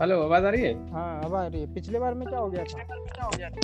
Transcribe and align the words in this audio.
Hello 0.00 0.20
आवाज़ 0.22 0.44
आ 0.46 0.50
रही 0.50 0.62
है? 0.62 0.72
हाँ 0.92 1.24
अब 1.24 1.34
आ 1.34 1.46
रही 1.46 1.60
है। 1.60 1.72
पिछले 1.74 1.98
बार 1.98 2.14
में 2.14 2.26
क्या 2.28 2.38
हो 2.38 2.48
गया 2.50 2.64
था? 2.64 3.56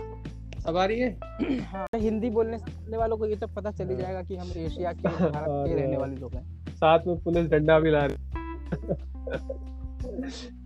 अब 0.68 0.76
आ 0.76 0.84
रही 0.84 1.00
है? 1.00 1.60
हाँ 1.72 1.86
हिंदी 2.00 2.30
बोलने 2.30 2.96
वालों 2.96 3.16
को 3.18 3.26
ये 3.26 3.36
तो 3.36 3.46
पता 3.56 3.70
चली 3.78 3.96
जाएगा 3.96 4.22
कि 4.22 4.36
हम 4.36 4.48
एशिया 4.56 4.92
के 4.92 5.08
भारत 5.08 5.46
के 5.48 5.74
रहने 5.74 5.96
वाले 5.96 6.16
लोग 6.16 6.34
हैं। 6.34 6.74
साथ 6.80 7.06
में 7.06 7.16
पुलिस 7.24 7.46
डंडा 7.50 7.78
भी 7.80 7.90
ला 7.90 8.04
रही 8.04 8.18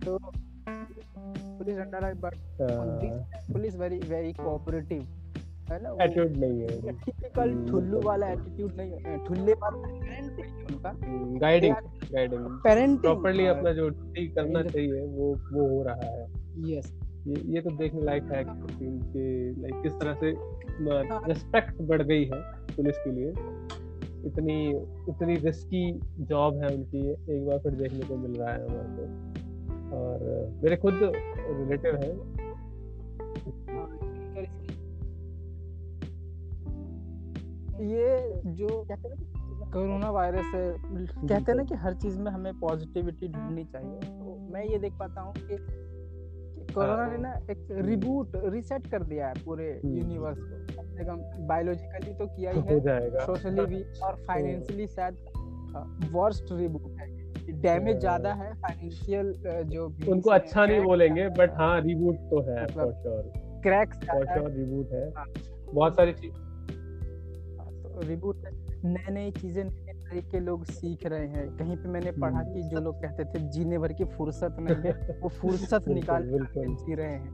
तो 0.05 0.17
पुलिस 1.57 1.77
डंडा 1.77 2.11
but 2.27 2.35
police 3.53 3.75
very 3.75 3.99
very 4.09 4.33
cooperative 4.33 5.01
है 5.69 5.77
ना 5.83 5.91
एटीट्यूड 6.03 6.37
नहीं 6.37 6.61
है। 6.61 6.91
टिपिकल 6.95 7.53
ठुल्लू 7.67 8.01
वाला 8.01 8.27
एटीट्यूड 8.27 8.73
नहीं 8.77 8.91
है। 9.05 9.17
ठुल्ले 9.25 9.53
वाला 9.53 9.77
पेरेंटिंग 9.77 10.67
उनका 10.71 10.91
गाइडिंग 11.39 11.75
गाइडिंग 12.13 12.45
पेरेंटिंग 12.63 12.99
प्रॉपर्ली 12.99 13.45
अपना 13.47 13.71
जो 13.73 13.89
ठीक 13.89 14.35
करना 14.35 14.63
चाहिए 14.63 15.01
वो 15.07 15.33
वो 15.53 15.67
हो 15.69 15.81
रहा 15.83 16.11
है। 16.11 16.25
यस 16.69 16.93
ये 17.27 17.41
ये 17.53 17.61
तो 17.61 17.69
देखने 17.77 18.01
लायक 18.01 18.31
है 18.31 18.43
कि 18.43 18.85
इनके 18.85 19.25
लाइक 19.61 19.81
किस 19.83 19.93
तरह 19.93 20.13
से 20.13 20.33
रिस्पेक्ट 21.27 21.81
बढ़ 21.81 22.01
गई 22.01 22.25
है 22.25 22.41
पुलिस 22.75 22.97
के 22.97 23.11
लिए। 23.11 23.29
इतनी 24.27 24.57
इतनी 25.09 25.35
रिस्की 25.35 25.81
जॉब 26.25 26.55
है 26.55 26.75
उनकी 26.75 27.09
एक 27.09 27.45
बार 27.47 27.57
फिर 27.57 27.71
देखने 27.71 28.07
को 28.07 28.15
मिल 28.17 28.33
रहा 28.33 28.53
है 28.53 28.67
हमारे 28.67 28.89
को। 28.97 29.03
और 29.95 30.23
मेरे 30.63 30.77
खुद 30.77 30.99
रिलेटिव 31.03 31.95
है। 31.95 32.11
ये 37.81 38.41
जो 38.57 38.85
कोरोना 39.73 40.09
वायरस 40.11 40.51
है 40.55 40.67
कहते 40.77 41.51
हैं 41.51 41.55
ना 41.55 41.63
कि 41.63 41.75
हर 41.75 41.93
चीज़ 41.93 42.19
में 42.19 42.31
हमें 42.31 42.59
पॉजिटिविटी 42.59 43.27
ढूंढनी 43.27 43.63
चाहिए। 43.65 43.99
तो 43.99 44.37
मैं 44.53 44.63
ये 44.63 44.77
देख 44.77 44.93
पाता 44.99 45.21
हूँ 45.21 45.33
कि 45.37 45.57
कोरोना 46.73 47.05
ने 47.05 47.17
ना 47.17 47.33
एक 47.51 47.67
रिबूट 47.71 48.31
रीसेट 48.45 48.87
कर 48.91 49.03
दिया 49.03 49.27
है 49.27 49.43
पूरे 49.45 49.67
यूनिवर्स 49.85 50.37
को। 50.39 50.75
कम 50.75 50.95
से 50.97 51.05
कम 51.05 51.47
बायोलॉजिकली 51.47 52.13
तो 52.13 52.27
किया 52.27 52.51
ही 52.51 52.61
है 52.61 53.25
सोशली 53.25 53.65
भी 53.65 53.83
और 54.03 54.15
फाइनेंशियली 54.27 54.87
शायद 54.87 56.09
वर्स्ट 56.13 56.51
रिबूट 56.51 56.99
है। 56.99 57.13
डैमेज 57.61 57.99
ज़्यादा 57.99 58.33
है 58.33 58.53
फाइनेंशियल 58.61 59.33
जो 59.65 59.85
उनको 60.11 60.29
अच्छा 60.29 60.65
नहीं 60.65 60.79
बोलेंगे 60.81 61.27
बट 61.29 61.53
हाँ। 61.57 61.79
रिबूट 61.81 62.15
तो 62.29 62.41
है 62.41 62.65
for 62.67 62.93
sure 62.93 63.31
cracks 63.63 63.97
for 64.07 64.25
sure 64.25 64.49
reboot 64.51 64.91
है। 64.93 65.09
बहुत 65.73 65.95
सारी 65.95 66.13
चीज़ 66.13 66.33
रिबूट 68.03 68.35
नए 68.85 69.11
नई 69.11 69.31
चीज़ें 69.31 69.63
नए 69.63 69.93
तरीके 69.93 70.39
लोग 70.39 70.65
सीख 70.65 71.05
रहे 71.05 71.27
हैं। 71.27 71.57
कहीं 71.57 71.77
पे 71.77 71.89
मैंने 71.89 72.11
पढ़ा 72.11 72.41
कि 72.41 72.61
जो 72.61 72.79
लोग 72.79 72.95
कहते 72.95 73.23
थे 73.23 73.39
जीने 73.49 73.77
भर 73.77 73.93
की 73.93 74.05
फुर्सत 74.05 74.55
नहीं 74.59 74.75
है 74.75 75.19
वो 75.23 75.29
फुर्सत 75.29 75.87
निकाल 75.87 76.23
जी 76.57 76.95
रहे 76.95 77.11
हैं। 77.11 77.33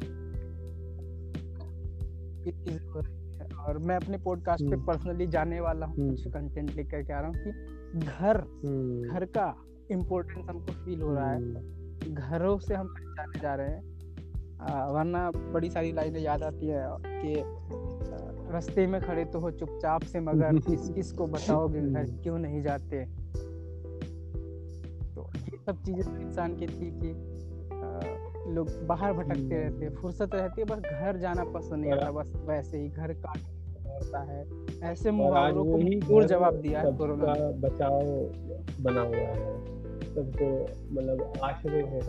और 3.59 3.77
मैं 3.77 3.95
अपने 3.95 4.17
पॉडकास्ट 4.17 4.63
पे 4.63 4.75
पर्सनली 4.75 5.27
जाने 5.27 5.59
वाला 5.59 5.85
हूँ 5.85 6.09
कुछ 6.09 6.27
कंटेंट 6.27 6.75
लेकर 6.75 7.03
के 7.03 7.13
आ 7.13 7.19
रहा 7.19 7.27
हूँ 7.27 7.35
कि 7.35 7.51
घर 7.99 8.37
घर 9.13 9.25
का 9.25 9.55
इम्पोर्टेंस 9.91 10.45
हमको 10.49 10.85
फील 10.85 11.01
हो 11.01 11.15
रहा 11.15 11.31
है। 11.31 11.41
घरों 12.13 12.59
से 12.59 12.75
हम 12.75 12.87
पहचाने 12.87 13.39
जा 13.39 13.55
रहे 13.55 13.69
हैं। 13.69 13.91
वरना 14.93 15.31
बड़ी 15.31 15.69
सारी 15.69 15.91
लाइनें 15.91 16.19
याद 16.19 16.43
आती 16.43 16.67
है 16.67 16.87
कि 16.91 17.33
रास्ते 18.51 18.87
में 18.87 19.01
खड़े 19.01 19.25
तो 19.25 19.39
हो 19.39 19.51
चुपचाप 19.51 20.03
से 20.03 20.19
मगर 20.19 20.59
किस 20.59 20.89
किस 20.89 21.11
को 21.11 21.27
बताओगे 21.27 21.81
घर 21.81 22.05
क्यों 22.23 22.39
नहीं 22.39 22.61
जाते? 22.63 23.05
तो 25.15 25.29
ये 25.35 25.57
सब 25.65 25.83
चीज़ें 25.83 26.03
तो 26.03 26.17
इंसान 26.21 26.55
की 26.55 26.67
थी 26.67 26.91
कि 26.99 27.13
लोग 28.53 28.69
बाहर 28.87 29.13
भटकते 29.13 29.57
रहते 29.57 29.89
फुर्सत 29.89 30.35
रहती 30.35 30.61
है 30.61 30.67
बस 30.67 30.79
घर 30.79 31.17
जाना 31.17 31.43
पसंद 31.43 31.81
नहीं 31.81 31.91
आता 31.91 32.11
बस 32.11 32.33
वैसे 32.47 32.77
ही 32.77 32.89
घर 32.89 33.13
काट 33.13 33.37
होता 33.87 34.19
है। 34.23 34.45
ऐसे 34.91 35.11
मुहावरों 35.11 35.65
को 35.65 35.77
पूर्ण 36.07 36.27
जवाब 36.27 36.55
दिया 36.55 36.81
है 36.81 36.91
कोरोना 36.97 37.33
बचाव 37.59 37.99
बना 38.83 39.01
हुआ 39.01 39.17
है 39.17 39.59
सबको 40.15 40.47
मतलब 40.93 41.33
आश्रय 41.43 41.81
है। 41.81 42.01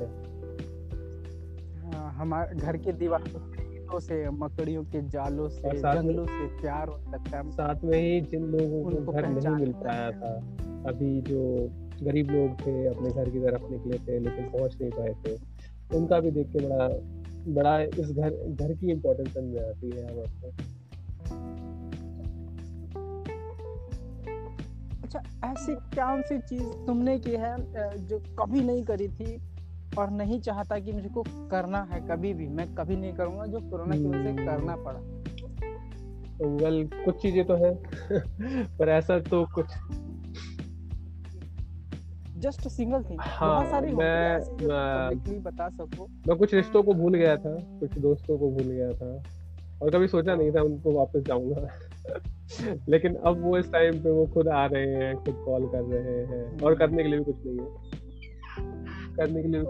हाँ 1.82 2.12
हमारे 2.12 2.56
घर 2.56 2.76
के 2.76 2.92
दीवार 2.92 3.22
कीटों 3.92 4.00
से 4.00 4.30
मकड़ियों 4.30 4.82
के 4.84 5.00
जालों 5.08 5.48
से 5.48 5.70
जंगलों 5.78 6.26
से 6.26 6.46
प्यार 6.60 6.88
हो 6.88 6.98
सकता 6.98 7.36
है। 7.36 7.50
साथ 7.50 7.84
में 7.84 7.98
ही 7.98 8.20
जिन 8.20 8.42
लोगों 8.42 8.82
को 8.84 9.12
घर 9.12 9.26
नहीं 9.28 9.54
मिल 9.56 9.72
पाया 9.72 10.10
था 10.10 10.34
अभी 10.90 11.20
जो 11.22 11.42
गरीब 12.02 12.30
लोग 12.30 12.54
थे 12.60 12.86
अपने 12.86 13.10
घर 13.10 13.30
की 13.30 13.40
तरफ़ 13.40 13.70
निकले 13.70 13.98
थे 13.98 14.18
लेकिन 14.18 14.48
पहुँच 14.50 14.76
नहीं 14.80 14.90
पाए 14.90 15.14
थे 15.26 15.36
उनका 15.96 16.20
भी 16.20 16.30
देख 16.30 16.46
के 16.46 16.66
बड़ा 16.68 16.88
बड़ा 17.48 17.80
इस 17.82 18.10
घर 18.12 18.30
घर 18.30 18.74
की 18.74 18.90
इम्पोर्टेंस 18.90 19.34
समझ 19.34 19.44
में 19.44 19.68
आती 19.68 19.90
है 19.90 20.12
हमारे 20.12 20.70
अच्छा 25.04 25.22
ऐसी 25.44 25.74
कौन 25.74 26.22
सी 26.22 26.38
चीज़ 26.38 26.86
तुमने 26.86 27.18
की 27.18 27.30
है 27.30 27.56
जो 28.08 28.18
कभी 28.18 28.60
नहीं 28.60 28.84
करी 28.84 29.08
थी? 29.08 29.51
और 29.98 30.10
नहीं 30.10 30.40
चाहता 30.40 30.78
कि 30.78 30.92
मुझको 30.92 31.22
करना 31.22 31.88
है 31.92 32.00
कभी 32.00 32.34
भी। 32.34 32.48
मैं 32.48 32.74
कभी 32.74 32.96
नहीं 32.96 33.12
करूँगा 33.12 33.46
जो 33.46 33.60
कोरोना 33.60 33.96
की 33.96 34.04
वजह 34.04 34.36
से 34.36 34.46
करना 34.46 34.76
पड़ा। 34.76 35.00
वेल 36.48 36.90
कुछ 37.04 37.22
चीज़ें 37.22 37.44
तो 37.44 37.54
है 37.54 37.74
पर 38.78 38.88
ऐसा 38.88 39.18
तो 39.18 39.46
कुछ 39.54 39.66
जस्ट 42.38 42.68
सिंगल 42.68 43.02
थिंग 43.02 43.18
हाँ, 43.20 43.54
बहुत 43.54 43.70
सारी 43.70 43.92
मैं 43.92 44.38
मैं 44.66 45.42
बता 45.42 45.68
सको। 45.68 46.06
मैं 46.28 46.36
कुछ 46.36 46.54
रिश्तों 46.54 46.82
को 46.82 46.92
भूल 46.92 47.14
गया 47.14 47.36
था 47.36 47.56
कुछ 47.80 47.98
दोस्तों 47.98 48.38
को 48.38 48.50
भूल 48.50 48.62
गया 48.62 48.92
था 48.92 49.22
और 49.82 49.90
कभी 49.90 50.06
सोचा 50.06 50.34
नहीं 50.34 50.50
था 50.50 50.62
उनको 50.62 50.92
वापस 50.92 51.20
जाऊँगा। 51.20 51.68
लेकिन 52.88 53.14
अब 53.14 53.42
वो 53.42 53.58
इस 53.58 53.72
टाइम 53.72 53.92
पे 53.92 54.10
वो 54.10 54.26
खुद 54.26 54.48
आ 54.48 54.66
रहे 54.66 54.94
हैं 54.94 55.16
खुद 55.16 55.34
कॉल 55.34 55.66
कर 55.66 55.82
रहे 55.82 56.26
हैं 56.26 56.60
और 56.60 56.74
करने 56.74 57.02
के 57.02 57.08
लिए 57.08 57.18
भी 57.18 57.24
कुछ 57.24 57.36
नहीं 57.46 57.58
है। 57.58 57.91
करने 59.16 59.42
के 59.42 59.48
लिए 59.48 59.60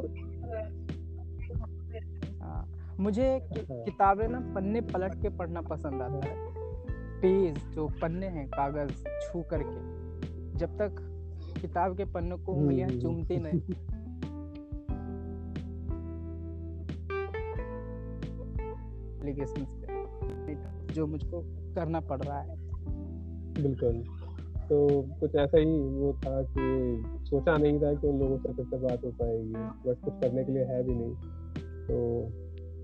हाँ, 2.43 2.95
मुझे 3.01 3.25
हाँ। 3.25 3.83
किताबें 3.83 4.29
ना 4.29 4.41
पन्ने 4.41 4.81
पलट 4.81 5.23
के 5.23 5.29
पढ़ना 5.29 5.61
पसंद 5.61 6.03
आता 6.03 6.29
है। 6.29 6.35
पेज 7.21 7.75
जो 7.75 7.91
पन्ने 8.03 8.27
हैं 8.27 8.49
कागज़ 8.49 8.93
छू 8.93 9.43
करके 9.43 10.03
जब 10.59 10.79
तक 10.79 10.97
किताब 11.61 11.97
के 11.97 12.05
पन्नों 12.05 12.39
को 12.39 12.53
उंगलियाँ 12.53 12.89
हम्म। 12.89 13.01
चूमती 13.01 13.37
नहीं। 13.37 13.61
पे। 13.61 13.93
जो 20.95 21.07
मुझको 21.07 21.45
करना 21.75 22.01
पड़ 22.01 22.23
रहा 22.23 22.41
है। 22.41 22.57
बिल्कुल। 23.63 24.05
तो 24.69 25.07
कुछ 25.21 25.35
ऐसा 25.35 25.59
ही 25.59 25.81
वो 25.81 26.13
था 26.13 26.43
कि 26.43 26.61
सोचा 27.33 27.57
नहीं 27.57 27.81
था 27.81 27.93
कि 27.95 28.07
उन 28.09 28.19
लोगों 28.19 28.39
से 28.39 28.53
फिर 28.53 28.65
से 28.65 28.77
बात 28.77 29.05
हो 29.05 29.11
पाएगी 29.11 29.53
बट 29.89 30.01
कुछ 30.01 30.15
करने 30.15 30.45
के 30.45 30.53
लिए 30.53 30.65
है 30.65 30.83
भी 30.83 30.95
नहीं। 30.95 31.15
तो 31.87 31.97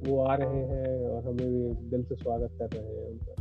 वो 0.07 0.21
आ 0.23 0.35
रहे 0.35 0.63
हैं 0.65 1.09
और 1.09 1.25
हमें 1.25 1.49
भी 1.49 1.89
दिल 1.91 2.05
से 2.05 2.17
स्वागत 2.17 2.51
कर 2.59 2.69
रहे 2.77 2.97
हैं 2.97 3.11
उनका। 3.11 3.35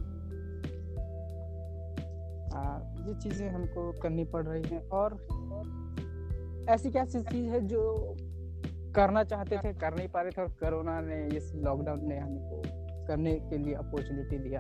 ये 3.08 3.14
चीज़ें 3.14 3.50
हमको 3.50 3.92
करनी 4.02 4.24
पड़ 4.26 4.46
रही 4.46 4.64
हैं 4.64 4.90
और 4.90 5.14
ऐसी 6.70 6.90
क्या 6.92 7.04
सी 7.06 7.22
चीज़ 7.22 7.50
है 7.50 7.60
जो 7.68 7.82
करना 8.96 9.24
चाहते 9.24 9.58
थे 9.58 9.74
कर 9.74 9.96
नहीं 9.96 10.08
पा 10.08 10.22
रहे 10.22 10.32
थे 10.32 10.42
और 10.42 10.48
कोरोना 10.48 11.00
ने 11.02 11.38
इस 11.38 11.52
लॉकडाउन 11.56 12.00
ने 12.04 12.18
हमको 12.18 12.62
करने 13.08 13.34
के 13.40 13.58
लिए 13.58 13.74
अपॉर्चुनिटी 13.74 14.38
दिया? 14.38 14.60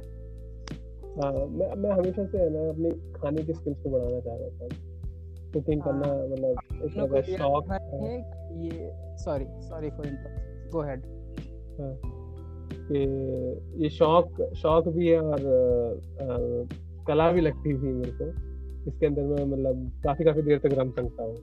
हाँ 1.17 1.31
मैं 1.33 1.75
मैं 1.75 1.91
हमेशा 1.91 2.25
से 2.25 2.37
है 2.37 2.49
ना 2.49 2.69
अपनी 2.69 2.91
खाने 3.13 3.43
की 3.43 3.53
स्किल्स 3.53 3.83
को 3.83 3.89
बढ़ाना 3.89 4.19
चाह 4.19 4.35
रहा 4.35 4.49
था। 4.49 4.96
कुकिंग 5.53 5.81
करना 5.81 6.07
हाँ, 6.07 6.27
मतलब 6.27 7.21
शौक 7.21 7.71
है। 7.71 8.17
ये 8.65 8.91
sorry 9.17 9.45
sorry 9.45 9.89
for 9.89 10.07
interrupt 10.07 10.71
go 10.71 10.79
ahead 10.79 11.01
कि 12.71 12.99
ये 13.83 13.89
शौक 13.89 14.53
शौक 14.55 14.87
भी 14.87 15.07
है 15.07 15.21
और 15.21 15.39
आ, 16.21 16.37
कला 17.07 17.31
भी 17.31 17.41
लगती 17.41 17.73
थी 17.73 17.93
मेरे 17.93 18.11
को। 18.11 18.57
इसके 18.89 19.05
अंदर 19.05 19.21
मैं 19.21 19.45
मतलब 19.45 20.01
काफ़ी 20.03 20.25
काफ़ी 20.25 20.41
देर 20.41 20.59
तक 20.59 20.73
रम 20.73 20.91
सकता 20.91 21.23
हूँ। 21.23 21.35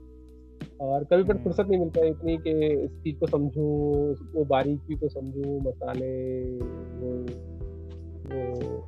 और 0.81 1.05
कभी 1.05 1.23
पर 1.23 1.33
हम्म। 1.33 1.45
फुर्सत 1.45 1.67
नहीं 1.69 1.81
मिलता 1.81 2.05
इतनी 2.05 2.37
कि 2.37 2.51
इस 2.85 2.91
चीज़ 2.91 3.19
को 3.19 3.27
समझूं 3.27 4.15
वो 4.35 4.45
बारीकी 4.45 4.95
को 4.95 5.09
समझूं 5.09 5.61
मसाले 5.61 6.43
वो 7.01 7.13
वो 8.25 8.83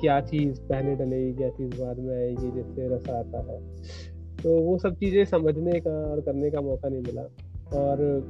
क्या 0.00 0.20
चीज़ 0.20 0.60
पहले 0.60 0.94
डलेगी 0.94 1.32
क्या 1.32 1.48
चीज़ 1.48 1.82
बाद 1.82 1.98
में 1.98 2.16
आएगी 2.16 2.50
जिससे 2.50 2.96
रस 2.96 3.08
आता 3.10 3.38
है। 3.38 3.58
तो 4.42 4.60
वो 4.60 4.78
सब 4.78 4.94
चीज़ें 4.94 5.24
समझने 5.24 5.80
का 5.80 6.10
और 6.10 6.20
करने 6.20 6.50
का 6.50 6.60
मौका 6.60 6.88
नहीं 6.88 7.00
मिला। 7.00 7.22
और 7.76 8.26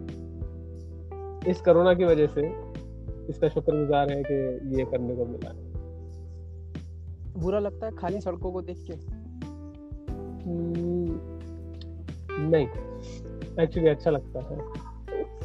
इस 1.49 1.61
कोरोना 1.61 1.95
की 1.95 2.05
वजह 2.05 2.27
से 2.27 2.53
इसका 3.29 3.49
शुक्रगुजार 3.49 4.13
है 4.13 4.23
कि 4.23 4.35
ये 4.79 4.85
करने 4.85 5.17
को 5.17 5.25
मिला। 5.25 5.55
बुरा 7.41 7.59
लगता 7.59 7.87
है 7.87 7.97
खाली 7.97 8.21
सड़कों 8.21 8.53
को 8.53 8.63
देख 8.63 8.77
के? 8.87 8.93
हम्म, 10.51 11.21
नहीं। 12.51 12.69
एक्चुअली 13.65 13.89
अच्छा 13.89 14.11
लगता 14.11 14.41
है। 14.41 14.89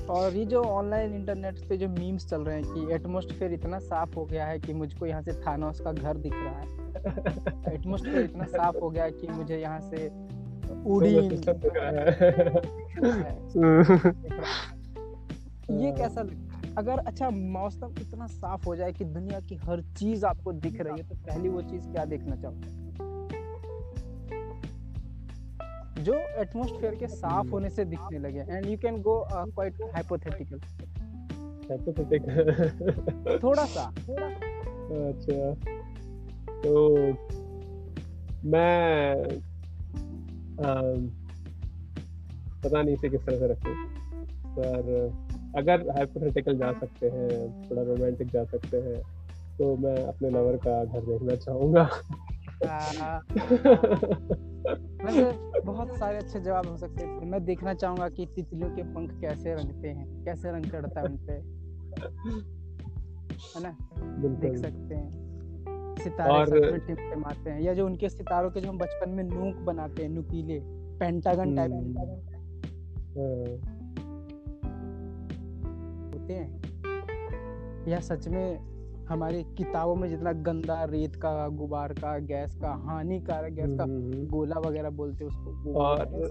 और 0.10 0.34
ये 0.34 0.46
जो 0.46 0.62
ऑनलाइन 0.62 1.16
इंटरनेट 1.16 1.70
पे 1.70 1.78
जो 1.78 1.90
मीम्स 1.90 2.30
चल 2.30 2.42
रहे 2.42 2.62
हैं 2.62 2.74
कि 2.74 2.94
एटमोस्फेयर 2.94 3.54
इतना 3.54 3.80
साफ़ 3.80 4.16
हो 4.16 4.26
गया 4.26 4.46
है 4.46 4.60
कि 4.60 4.74
मुझको 4.74 5.06
यहाँ 5.06 5.22
से 5.22 5.32
थानोस 5.32 5.80
का 5.80 5.92
घर 5.92 6.18
दिख 6.18 6.34
रहा 6.36 6.60
है। 6.60 6.68
एटमोस्फेयर 7.74 8.24
इतना 8.24 8.44
साफ़ 8.44 8.78
हो 8.78 8.90
गया 8.90 9.04
है 9.04 9.12
कि 9.12 9.28
मुझे 9.28 9.58
यहाँ 9.58 9.80
से 9.80 10.23
उड़ीन 10.86 11.34
ये 15.82 15.92
कैसा 15.92 16.22
लगता 16.22 16.58
है 16.58 16.64
अगर 16.78 16.98
अच्छा 16.98 17.30
मौसम 17.30 17.94
इतना 18.02 18.28
साफ़ 18.28 18.66
हो 18.66 18.76
जाए 18.76 18.94
कि 18.94 19.06
दुनिया 19.06 19.40
की 19.40 19.56
हर 19.56 19.82
चीज़ 19.82 20.26
आपको 20.26 20.54
दिख 20.54 20.82
रही 20.82 20.98
है 20.98 21.10
तो 21.10 21.16
पहली 21.16 21.50
वो 21.50 21.62
चीज़ 21.62 21.88
क्या 21.88 22.06
देखना 22.06 22.36
चाहोगे? 22.36 22.84
जो 26.04 26.14
एटमॉस्फेयर 26.14 26.96
के 26.96 27.08
साफ़ 27.08 27.48
होने 27.48 27.70
से 27.70 27.86
दिखने 27.86 28.20
लगे 28.20 28.40
and 28.40 28.66
you 28.66 28.78
can 28.78 29.02
go 29.02 29.28
quite 29.34 29.82
hypothetical 29.82 30.60
hypothetical 31.70 33.40
थोड़ा 33.44 33.66
सा। 33.66 33.94
अच्छा। 35.10 35.54
तो 36.62 36.98
मैं 38.46 39.16
पता 42.64 42.82
नहीं 42.82 42.96
इसे 42.96 43.10
किस 43.10 43.22
तरह 43.22 43.38
से 43.38 43.48
रखूँ 43.48 43.76
पर 44.60 45.14
अगर 45.58 45.90
हाइपोथेटिकल 45.90 46.58
जा 46.58 46.72
सकते 46.72 47.10
हैं 47.10 47.62
थोड़ा 47.70 47.82
रोमांटिक 47.82 48.28
जा 48.28 48.44
सकते 48.44 48.78
हैं 48.78 49.02
तो 49.58 49.78
मैं 49.78 50.04
अपने 50.04 50.30
लवर 50.30 50.58
का 50.58 50.86
घर 50.86 51.02
देखना 51.02 51.36
चाहूँगा। 51.36 51.90
वैसे 55.06 55.62
बहुत 55.62 55.98
सारे 55.98 56.18
अच्छे 56.18 56.40
जवाब 56.40 56.68
हो 56.68 56.78
सकते 56.78 57.22
थे 57.22 57.26
मैं 57.26 57.46
देखना 57.46 57.74
चाहूँगा 57.74 58.10
कि 58.10 58.26
तितलियों 58.26 58.70
के 58.70 58.84
पंख 58.84 59.22
कैसे 59.22 59.56
रंगते 59.56 59.88
हैं 59.88 60.26
कैसे 60.26 60.52
रंग 60.52 60.66
चढ़ता 60.66 61.00
है 61.00 61.06
उनपे। 61.06 61.34
है 63.56 63.64
ना? 63.64 63.78
देख 64.40 64.58
सकते 64.58 64.96
हैं। 64.96 65.23
सितारे 66.04 66.34
और... 66.34 66.46
सच 66.48 66.72
में 66.72 66.80
टिमटिमाते 66.80 67.50
हैं 67.50 67.62
या 67.62 67.74
जो 67.74 67.86
उनके 67.86 68.10
सितारों 68.10 68.52
के 68.52 68.62
जो 68.62 68.70
हम 68.70 68.78
बचपन 68.78 69.10
में 69.10 69.24
नूक 69.24 69.56
बनाते 69.56 70.04
हैं 70.04 70.10
नुकीले 70.10 70.60
पेंटागन 71.00 71.56
टाइप 71.56 71.72
हाँ। 71.72 71.80
होते 76.12 76.34
हैं। 76.34 76.62
या 77.88 78.00
सच 78.00 78.28
में 78.28 78.74
हमारी 79.10 79.44
किताबों 79.44 79.96
में 79.96 80.10
जितना 80.10 80.32
गंदा 80.32 80.84
रेत 80.84 81.16
का 81.16 81.48
गुबार 81.48 81.94
का 81.94 82.18
गैस 82.20 82.56
का 82.56 82.70
हानिकारक 82.70 83.52
गैस 83.52 83.74
का 83.78 83.84
हम्म, 83.84 84.04
हम्म। 84.04 84.28
गोला 84.28 84.60
वगैरह 84.60 84.90
बोलते 84.90 85.26
उसको 85.26 85.74
और 85.74 86.30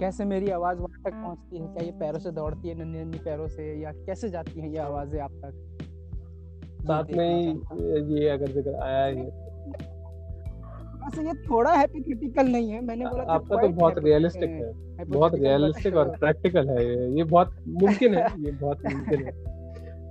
कैसे 0.00 0.24
मेरी 0.24 0.50
आवाज़ 0.50 0.78
वहाँ 0.78 1.02
तक 1.02 1.12
पहुँचती 1.14 1.58
है? 1.58 1.66
क्या 1.66 1.84
ये 1.84 1.90
पैरों 1.90 2.18
से 2.18 2.30
दौड़ती 2.30 2.68
है 2.68 2.74
नन्ही 2.74 3.04
नन्ही 3.04 3.18
पैरों 3.18 3.48
से 3.48 3.82
या 3.82 3.92
कैसे 3.92 4.28
जाती 4.28 4.60
है 4.60 4.70
ये 4.70 4.78
आवाज़ें 4.78 5.20
आप 5.20 5.30
तक? 5.30 5.85
साथ 6.86 7.12
में 7.16 7.28
ही 7.28 8.16
ये 8.16 8.28
अगर 8.28 8.52
ज़िक्र 8.52 8.74
आया 8.82 9.04
है 9.04 9.12
वैसे 11.02 11.22
ये 11.22 11.32
थोड़ा 11.42 11.72
हैपोथेटिकल 11.72 12.46
नहीं 12.46 12.70
है 12.70 12.80
मैंने 12.84 13.06
बोला 13.06 13.22
आपका 13.32 13.56
तो 13.56 13.68
बहुत 13.68 13.98
रियलिस्टिक 13.98 14.50
है 14.50 15.04
बहुत 15.04 15.34
रियलिस्टिक 15.34 15.96
और 15.96 16.08
प्रैक्टिकल 16.16 16.68
है 16.68 16.84
ये। 16.86 17.08
ये 17.18 17.24
बहुत 17.24 17.50
मुमकिन 17.68 18.14
है 18.14 18.24
ये 18.40 18.50
बहुत 18.52 18.84
मुमकिन 18.86 19.24
है। 19.26 19.32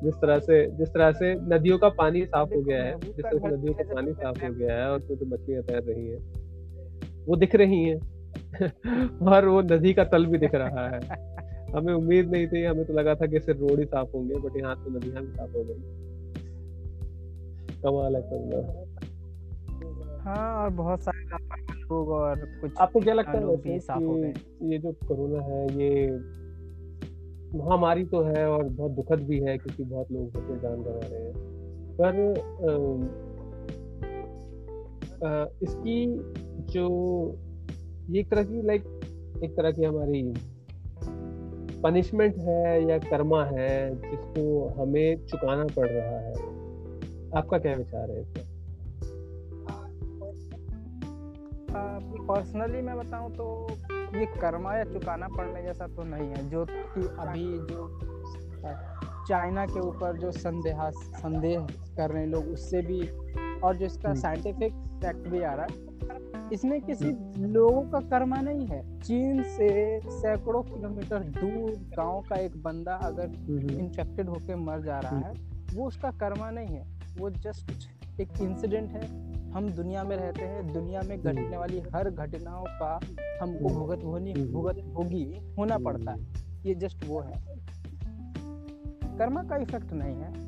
जिस 0.04 0.14
तरह 0.14 0.40
से 0.40 0.66
जिस 0.78 0.90
तरह 0.90 1.12
से 1.12 1.34
नदियों 1.54 1.78
का 1.78 1.90
पानी 1.90 2.26
साफ़ 2.26 2.54
हो 2.54 2.62
गया 2.62 2.84
है 2.84 3.00
जिस 3.00 3.16
तरह 3.16 3.38
से 3.40 3.56
नदियों 3.56 3.74
का 3.74 3.84
पानी 3.94 4.14
साफ़ 4.14 4.44
हो 4.46 4.54
गया 4.54 4.76
है 4.76 4.90
और 4.92 4.98
उसमें 4.98 5.20
तो 5.20 5.26
मछलियाँ 5.26 5.64
तैर 5.64 5.84
रही 5.84 6.08
हैं 6.08 7.26
वो 7.28 7.36
दिख 7.36 7.56
रही 7.56 7.84
हैं। 7.84 8.00
और 9.28 9.48
वो 9.48 9.62
नदी 9.62 9.94
का 9.94 10.04
तल 10.04 10.26
भी 10.26 10.38
दिख 10.38 10.56
रहा 10.56 10.88
है। 10.90 11.00
हमें 11.76 11.94
उम्मीद 11.94 12.32
नहीं 12.32 12.48
थी 12.48 12.64
हमें 12.64 12.86
तो 12.86 12.94
लगा 12.94 13.16
था 13.16 13.26
कि 13.26 13.40
सिर्फ़ 13.40 13.60
रोड 13.60 13.80
ही 13.80 13.86
साफ़ 13.86 14.10
होंगे 14.16 14.40
बट 14.40 14.58
यहाँ 14.58 14.76
तो 14.76 14.98
नदियाँ 14.98 15.24
भी 15.24 15.32
साफ़ 15.32 15.52
हो 15.52 15.64
गई। 15.64 16.05
कमाल 17.86 18.16
है 18.16 18.22
कमाल 18.22 18.86
हाँ 20.20 20.64
और 20.64 20.70
बहुत 20.70 21.02
सारे 21.02 21.24
लोग 21.82 22.10
और 22.10 22.40
कुछ 22.40 22.72
आपको 22.80 23.00
क्या 23.00 23.14
लगता 23.14 23.32
है 23.32 23.58
कि 23.58 24.72
ये 24.74 24.78
जो 24.78 24.92
कोरोना 24.92 25.44
है 25.44 25.68
ये 25.72 26.12
महामारी 27.58 28.06
तो 28.06 28.24
है 28.24 28.50
और 28.50 28.64
बहुत 28.64 28.92
दुखद 28.92 29.20
भी 29.20 29.40
है 29.40 29.58
क्योंकि 29.58 29.84
बहुत 29.84 30.12
लोग 30.12 30.38
अपने 30.38 30.60
जान 30.60 30.76
गंवा 30.76 31.00
रहे 31.04 31.24
हैं। 31.24 31.34
पर 32.02 32.40
आ, 35.26 35.30
आ, 35.30 35.46
इसकी 35.62 36.20
जो 36.74 36.86
ये 38.10 38.20
एक 38.20 38.32
तरह 38.32 38.44
की 38.44 38.62
लाइक 38.62 38.84
एक 39.44 39.58
तरह 39.58 39.72
की 39.72 39.84
हमारी 39.84 40.34
पनिशमेंट 41.82 42.38
है 42.38 42.90
या 42.90 42.98
कर्मा 42.98 43.46
है 43.46 43.96
जिसको 43.96 44.68
हमें 44.68 45.26
चुकाना 45.26 45.66
पड़ 45.78 45.90
रहा 45.90 46.20
है। 46.20 46.55
आपका 47.36 47.58
क्या 47.58 47.76
विचार 47.76 48.12
है 48.12 48.22
इसमें 48.22 48.54
पर्सनली 52.28 52.82
मैं 52.82 52.98
बताऊँ 52.98 53.32
तो 53.32 53.46
ये 54.16 54.26
कर्मा 54.36 54.76
या 54.76 54.84
चुकाना 54.84 55.28
पड़ने 55.30 55.62
जैसा 55.64 55.88
तो 55.88 56.04
नहीं 56.06 56.28
है 56.28 56.50
जो 56.50 56.66
कि 56.68 57.02
अभी 57.20 57.48
जो 57.68 57.88
चाइना 59.28 59.66
के 59.66 59.80
ऊपर 59.80 60.18
जो 60.18 60.32
संदेह 60.34 60.90
संदेह 60.92 61.68
कर 61.98 62.12
रहे 62.12 62.22
हैं 62.22 62.30
लोग 62.30 62.48
उससे 62.50 62.82
भी 62.82 63.02
और 63.60 63.76
जो 63.76 63.86
इसका 63.86 64.14
साइंटिफिक 64.16 64.74
हम्म। 64.74 65.00
फैक्ट 65.02 65.28
भी 65.28 65.42
आ 65.42 65.54
रहा 65.54 65.66
है 65.66 66.50
इसमें 66.54 66.80
किसी 66.82 67.06
हम्म। 67.06 67.52
लोगों 67.52 67.82
का 67.92 68.00
कर्मा 68.10 68.42
नहीं 68.42 68.66
है 68.68 68.82
चीन 69.00 69.44
से 69.50 69.70
सैकड़ों 70.02 70.62
किलोमीटर 70.64 71.24
दूर 71.34 71.72
गाँव 71.98 72.22
का 72.30 72.36
एक 72.38 72.62
बंदा 72.64 72.96
अगर 73.04 73.32
इन्फेक्टेड 73.72 74.26
हम्म। 74.26 74.30
होकर 74.30 74.56
मर 74.64 74.82
जा 74.82 75.00
रहा 75.00 75.20
है 75.20 75.34
वो 75.74 75.88
उसका 75.88 76.12
कर्मा 76.20 76.50
नहीं 76.52 76.76
है 76.76 76.95
वो 77.18 77.30
जस्ट 77.30 77.72
एक 78.22 78.30
इंसिडेंट 78.42 78.92
है। 78.92 79.06
हम 79.52 79.70
दुनिया 79.70 80.04
में 80.04 80.18
रहते 80.18 80.42
हैं 80.42 80.74
दुनिया 80.74 81.02
में। 81.02 81.22
घटने 81.22 81.58
वाली 81.58 81.80
हर 81.80 82.10
घटनाओं 82.10 82.66
का 82.68 83.00
हमको। 83.42 83.70
भुगत 83.70 84.04
होनी। 84.04 84.34
भुगत 84.34 84.78
होगी 84.98 85.54
होना 85.60 85.78
पड़ता 85.78 86.12
है। 86.12 86.20
ये 86.66 86.76
जस्ट 86.76 87.06
वो 87.08 87.20
है। 87.20 87.44
कर्मा 89.18 89.44
का 89.44 89.56
इफ़ेक्ट 89.56 89.94
नहीं 89.94 90.16
है। 90.16 90.46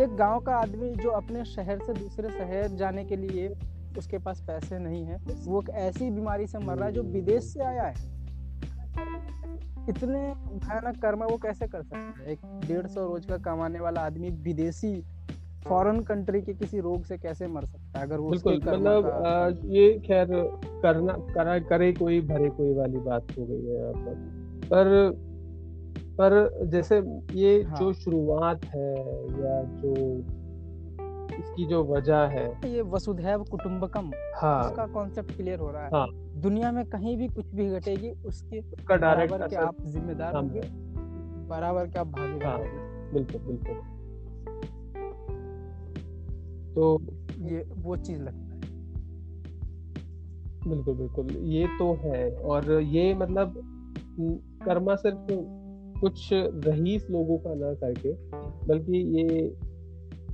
एक 0.00 0.16
गाँव 0.16 0.40
का 0.40 0.56
आदमी 0.56 0.90
जो 0.90 1.10
अपने 1.10 1.44
शहर 1.44 1.78
से 1.78 1.92
दूसरे 1.92 2.30
शहर 2.30 2.68
जाने 2.68 3.04
के 3.04 3.16
लिए 3.16 3.48
उसके 3.98 4.18
पास 4.18 4.40
पैसे 4.46 4.78
नहीं 4.78 5.04
है 5.04 5.16
वो 5.44 5.62
एक 5.62 5.70
ऐसी 5.70 6.10
बीमारी 6.10 6.46
से 6.46 6.58
मर 6.58 6.76
रहा 6.76 6.86
है 6.86 6.92
जो 6.92 7.02
विदेश 7.02 7.44
से 7.44 7.60
आया 7.60 7.82
है। 7.82 8.12
इतने 9.88 10.34
भयानक 10.34 11.02
कर्म 11.02 11.24
वो 11.24 11.36
कैसे 11.36 11.66
कर 11.66 11.82
सकता 11.82 12.20
है? 12.20 12.26
एक 12.26 12.40
डेढ़ 12.68 12.86
सौ 12.86 13.08
रोज 13.08 13.26
का 13.26 13.36
कमाने 13.36 13.80
वाला 13.80 14.00
आदमी 14.00 14.30
विदेशी 14.30 15.04
फॉरेन 15.68 16.00
कंट्री 16.00 16.42
के 16.42 16.54
किसी 16.54 16.80
रोग 16.80 17.04
से 17.04 17.18
कैसे 17.18 17.46
मर 17.46 17.64
सकता 17.64 17.98
है? 17.98 18.06
अगर 18.06 18.16
वो 18.16 18.30
बिल्कुल 18.30 18.56
मतलब 18.56 19.60
ये 19.64 19.98
खैर 19.98 20.26
करना 20.82 21.12
करा 21.12 21.58
करे 21.58 21.92
कोई 21.92 22.20
भरे 22.20 22.48
कोई 22.50 22.74
वाली 22.74 22.98
बात 22.98 23.26
हो 23.38 23.44
गई 23.44 23.66
है 23.66 23.74
यहाँ 23.74 23.92
पर। 23.92 24.14
पर 24.64 25.10
पर 26.18 26.66
जैसे 26.66 27.02
ये 27.32 27.62
हाँ. 27.62 27.78
जो 27.78 27.92
शुरुआत 27.92 28.64
है 28.64 28.94
या 29.16 29.62
जो 29.62 29.94
इसकी 31.38 31.66
जो 31.66 31.84
वजह 31.84 32.16
है। 32.16 32.46
ये 32.66 32.82
वसुधैव 32.82 33.42
कुटुंबकम 33.42 34.10
हाँ। 34.34 34.70
उसका 34.70 34.86
कॉन्सेप्ट 34.86 35.36
क्लियर 35.36 35.58
हो 35.58 35.70
रहा 35.70 35.82
है। 35.82 35.90
हाँ. 35.94 36.06
दुनिया 36.42 36.72
में 36.72 36.84
कहीं 36.86 37.16
भी 37.16 37.28
कुछ 37.28 37.54
भी 37.54 37.70
घटेगी 37.70 38.10
उसके 38.26 38.60
उसका 38.60 38.96
डायरेक्ट 38.96 39.54
आप 39.54 39.76
जिम्मेदार 39.86 40.36
होंगे 40.36 40.60
बराबर 41.48 41.86
के 41.86 41.98
आप 41.98 42.06
भागीदार 42.06 42.50
हाँ, 42.50 42.58
होंगे। 42.58 43.12
बिल्कुल 43.12 43.40
बिल्कुल। 43.40 43.91
तो 46.74 47.00
ये 47.38 47.64
वो 47.76 47.96
चीज़ 47.96 48.20
लगता 48.20 48.54
है। 48.54 48.60
बिल्कुल 50.68 50.94
बिल्कुल। 50.94 51.30
ये 51.30 51.66
तो 51.78 51.92
है 51.94 52.30
और 52.36 52.80
ये 52.80 53.14
मतलब 53.14 53.54
कर्मा 54.62 54.94
सिर्फ़ 54.94 55.26
कुछ 56.00 56.28
रहीस 56.32 57.06
लोगों 57.10 57.38
का 57.38 57.54
ना 57.54 57.72
करके 57.74 58.12
बल्कि 58.66 58.98
ये 59.18 59.52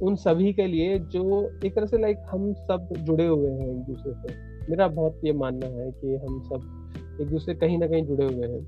उन 0.02 0.16
सभी 0.16 0.52
के 0.52 0.66
लिए 0.66 0.98
जो 0.98 1.22
एक 1.64 1.74
तरह 1.74 1.86
से 1.86 1.98
लाइक 1.98 2.18
हम 2.30 2.52
सब 2.54 2.88
जुड़े 2.98 3.26
हुए 3.26 3.50
हैं 3.50 3.68
एक 3.68 3.82
दूसरे 3.84 4.12
से। 4.14 4.34
मेरा 4.70 4.88
बहुत 4.88 5.20
ये 5.24 5.32
मानना 5.32 5.66
है 5.66 5.90
कि 5.90 6.16
हम 6.16 6.40
सब 6.42 7.18
एक 7.20 7.28
दूसरे 7.28 7.54
कहीं 7.54 7.78
ना 7.78 7.86
कहीं 7.86 8.04
जुड़े 8.06 8.24
हुए 8.24 8.46
हैं। 8.46 8.62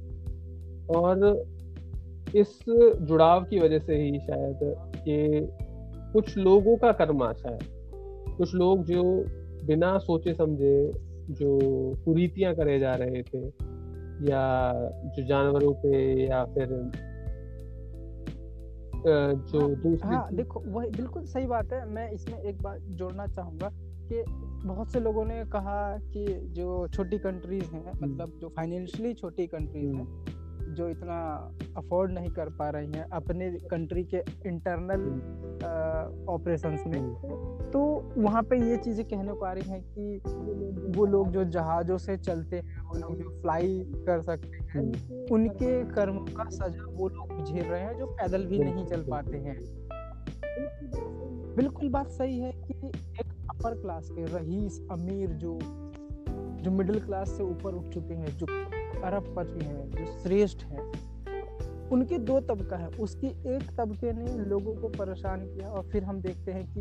और 0.86 1.44
इस 2.36 2.58
जुड़ाव 3.02 3.44
की 3.44 3.58
वजह 3.58 3.78
से 3.78 3.96
ही 3.96 4.18
शायद 4.18 4.74
ये 5.08 5.40
कुछ 6.12 6.36
लोगों 6.38 6.76
का 6.76 6.92
कर्म 6.92 7.22
आशा 7.22 7.52
है। 7.52 7.58
कुछ 8.36 8.54
लोग 8.54 8.84
जो 8.84 9.02
बिना 9.66 9.98
सोचे 9.98 10.34
समझे 10.34 10.92
जो 11.30 11.58
कुरीतियाँ 12.04 12.54
करे 12.54 12.78
जा 12.78 12.94
रहे 12.94 13.22
थे 13.22 13.46
या 14.30 14.72
जो 15.06 15.26
जानवरों 15.26 15.72
पे 15.74 16.26
या 16.28 16.44
फिर 16.44 16.90
जो 19.06 19.60
हाँ, 19.60 19.74
दूसरी 19.74 20.08
हाँ 20.08 20.28
देखो 20.32 20.62
वही 20.66 20.90
बिल्कुल 20.90 21.24
सही 21.24 21.46
बात 21.46 21.72
है। 21.72 21.88
मैं 21.88 22.10
इसमें 22.10 22.38
एक 22.38 22.62
बात 22.62 22.80
जोड़ना 22.80 23.26
चाहूँगा 23.26 23.70
कि 24.12 24.24
बहुत 24.66 24.92
से 24.92 25.00
लोगों 25.00 25.24
ने 25.24 25.44
कहा 25.44 25.96
कि 25.96 26.26
जो 26.48 26.88
छोटी 26.88 27.18
कंट्रीज़ 27.18 27.64
हैं 27.64 27.92
हम्म। 27.92 28.12
मतलब 28.12 28.38
जो 28.40 28.48
फाइनेंशियली 28.48 29.14
छोटी 29.14 29.46
कंट्रीज़ 29.46 29.94
हैं 29.94 30.06
जो 30.68 30.88
इतना 30.88 31.18
अफोर्ड 31.76 32.12
नहीं 32.12 32.30
कर 32.30 32.48
पा 32.48 32.68
रही 32.70 32.92
हैं 32.92 33.04
अपने 33.12 33.50
कंट्री 33.70 34.04
के 34.04 34.22
इंटरनल 34.46 35.02
ऑपरेशंस 36.28 36.84
में 36.86 37.70
तो 37.70 37.80
वहाँ 38.16 38.42
पे 38.42 38.58
ये 38.70 38.76
चीज़ें 38.76 39.04
कहने 39.06 39.32
को 39.32 39.44
आ 39.44 39.52
रही 39.52 39.70
हैं 39.70 39.82
कि 39.82 40.20
वो 40.96 41.06
लोग 41.06 41.30
जो 41.30 41.44
जहाज़ों 41.44 41.98
से 41.98 42.16
चलते 42.16 42.56
हैं, 42.56 42.80
वो 42.82 42.98
लोग 42.98 43.16
जो 43.22 43.30
फ्लाई 43.42 43.84
कर 44.06 44.20
सकते 44.20 44.58
हैं, 44.72 44.84
उनके 45.26 45.84
कर्मों 45.84 46.24
का 46.24 46.48
सजा 46.50 46.84
वो 46.90 47.08
लोग 47.08 47.44
झेल 47.44 47.64
रहे 47.64 47.80
हैं 47.80 47.98
जो 47.98 48.06
पैदल 48.06 48.46
भी 48.46 48.58
नहीं 48.58 48.86
चल 48.86 49.02
पाते 49.02 49.38
हैं। 49.38 49.58
बिल्कुल 51.56 51.88
बात 51.88 52.08
सही 52.08 52.38
है 52.38 52.52
कि 52.52 52.88
एक 52.88 53.26
अपर 53.50 53.80
क्लास 53.80 54.10
के 54.10 54.24
रईस 54.36 54.80
अमीर 54.90 55.28
जो 55.28 55.58
जो 56.62 56.70
मिडिल 56.70 57.00
क्लास 57.00 57.30
से 57.30 57.42
ऊपर 57.42 57.74
उठ 57.74 57.94
चुके 57.94 58.14
हैं, 58.14 58.36
जो 58.36 58.46
अरबपति 59.02 59.64
हैं, 59.64 59.90
जो 59.90 60.18
श्रेष्ठ 60.18 60.64
हैं। 60.64 61.10
उनके 61.90 62.18
दो 62.18 62.40
तबका 62.40 62.76
है। 62.76 62.88
उसकी 62.88 63.26
एक 63.26 63.76
तबके 63.78 64.12
ने 64.12 64.44
लोगों 64.44 64.74
को 64.74 64.88
परेशान 64.88 65.40
किया 65.40 65.68
और 65.68 65.88
फिर 65.88 66.04
हम 66.04 66.20
देखते 66.20 66.52
हैं 66.52 66.74
कि 66.74 66.80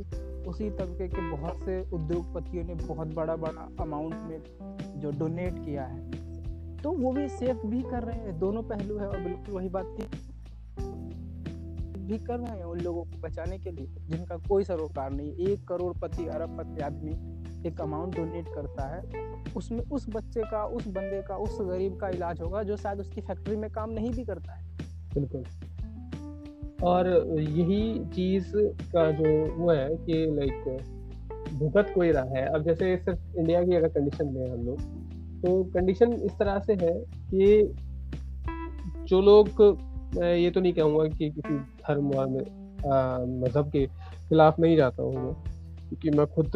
उसी 0.50 0.70
तबके 0.70 1.08
के 1.08 1.32
बहुत 1.32 1.58
से 1.66 1.82
उद्योगपतियों 1.82 2.64
ने 2.64 2.74
बहुत 2.76 3.08
बड़ा 3.08 3.36
बड़ा 3.36 3.70
अमाउंट 3.80 4.14
में 4.14 4.42
जो 4.98 5.12
डोनेट 5.12 5.66
किया 5.66 5.84
है। 5.84 6.12
तो 6.78 6.92
वो 6.92 7.12
भी 7.12 7.30
सेफ़ 7.30 7.68
भी 7.68 7.82
कर 7.82 8.04
रहे 8.04 8.16
हैं। 8.16 8.40
दोनों 8.40 8.64
पहलू 8.64 8.98
है 8.98 9.08
और 9.08 9.20
बिल्कुल 9.20 9.56
वही 9.56 9.70
बात 9.70 9.98
थी। 10.00 10.28
भी 12.10 12.18
कर 12.18 12.39
रहे 12.39 12.58
हैं 12.58 12.66
उन 12.66 12.80
लोगों 12.80 13.04
को 13.04 13.22
बचाने 13.22 13.58
के 13.58 13.72
लिए, 13.72 13.88
जिनका 14.10 14.38
कोई 14.38 14.63
सरोकार 14.63 15.12
नहीं 15.12 15.32
एक 15.48 15.68
करोड़पति 15.68 16.28
अरबपति 16.28 16.82
आदमी 16.82 17.12
एक 17.68 17.82
अमाउंट 17.82 18.16
डोनेट 18.16 18.46
करता 18.56 18.88
है। 18.96 19.01
उसमें 19.58 19.80
उस 19.80 20.06
बच्चे 20.10 20.42
का, 20.42 20.63
उस 20.66 20.88
बंदे 20.88 21.22
का, 21.22 21.36
उस 21.36 21.58
गरीब 21.62 21.96
का 21.96 22.10
इलाज 22.10 22.42
होगा 22.42 22.63
जो 22.63 22.78
शायद 22.78 23.00
उसकी 23.00 23.22
फैक्ट्री 23.22 23.56
में 23.56 23.70
काम 23.72 23.89
नहीं 23.89 24.12
भी 24.12 24.24
करता 24.24 24.54
है। 24.54 24.78
बिल्कुल। 25.13 25.44
और 26.84 27.08
यही 27.39 28.06
चीज़ 28.06 28.51
का 28.92 29.12
जो 29.12 29.56
वो 29.56 29.72
है 29.72 29.89
कि 29.96 30.13
लाइक 30.13 30.78
भुगत 31.54 31.92
कोई 31.96 32.12
रहा 32.12 32.24
है। 32.24 32.46
अब 32.46 32.63
जैसे 32.63 32.98
सिर्फ़ 32.98 33.38
इंडिया 33.38 33.63
की 33.63 33.75
अगर 33.75 33.88
कंडीशन 33.88 34.34
लें 34.34 34.50
हम 34.51 34.66
लोग 34.66 34.82
तो 35.42 35.63
कंडीशन 35.63 36.13
इस 36.13 36.32
तरह 36.32 36.60
से 36.60 36.74
है 36.74 36.94
कि 37.34 37.75
जो 39.04 39.22
लोग 39.22 39.50
मैं 40.16 40.36
ये 40.36 40.50
तो 40.51 40.60
नहीं 40.60 40.74
कहूँगा 40.74 41.08
कि 41.08 41.30
किसी 41.30 41.58
धर्म 41.60 42.12
और 42.12 42.28
मज़हब 43.42 43.70
के 43.70 43.86
खिलाफ 43.86 44.60
नहीं 44.60 44.78
जाता 44.78 45.04
हूँ 45.04 45.13
मैं, 45.16 45.34
क्योंकि 45.89 46.10
मैं 46.10 46.25
खुद 46.28 46.56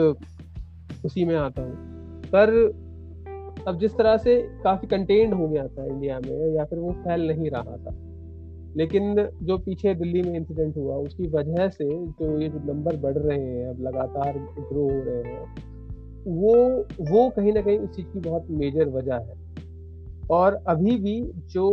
उसी 1.05 1.25
में 1.25 1.35
आता 1.35 1.61
हूँ। 1.61 1.75
पर 2.25 2.49
अब 3.67 3.77
जिस 3.79 3.91
तरह 3.97 4.17
से 4.17 4.35
काफ़ी 4.63 4.87
कंटेंट 4.87 5.33
हो 5.33 5.47
गया 5.47 5.67
था 5.67 5.85
इंडिया 5.85 6.19
में, 6.19 6.55
या 6.55 6.65
फिर 6.65 6.79
वो 6.79 6.91
फैल 6.91 7.27
नहीं 7.27 7.49
रहा 7.49 7.77
था। 7.77 7.95
लेकिन 8.77 9.15
जो 9.43 9.57
पीछे 9.57 9.93
दिल्ली 9.95 10.21
में 10.21 10.35
इंसिडेंट 10.35 10.77
हुआ, 10.77 10.95
उसकी 10.95 11.27
वजह 11.27 11.69
से 11.69 11.85
जो 11.85 12.39
ये 12.41 12.49
जो 12.49 12.59
नंबर 12.73 12.95
बढ़ 12.95 13.17
रहे 13.17 13.39
हैं, 13.39 13.67
अब 13.69 13.81
लगातार 13.81 14.37
ग्रो 14.59 14.83
हो 14.83 15.03
रहे 15.03 15.33
हैं, 15.33 15.45
वो 16.27 16.53
वो 17.11 17.29
कहीं 17.29 17.53
ना 17.53 17.61
कहीं 17.61 17.77
उस 17.77 17.95
चीज़ 17.95 18.05
की 18.07 18.19
बहुत 18.19 18.47
मेजर 18.51 18.89
वजह 18.89 19.15
है। 19.15 19.41
और 20.31 20.53
अभी 20.67 20.97
भी 20.97 21.21
जो 21.51 21.69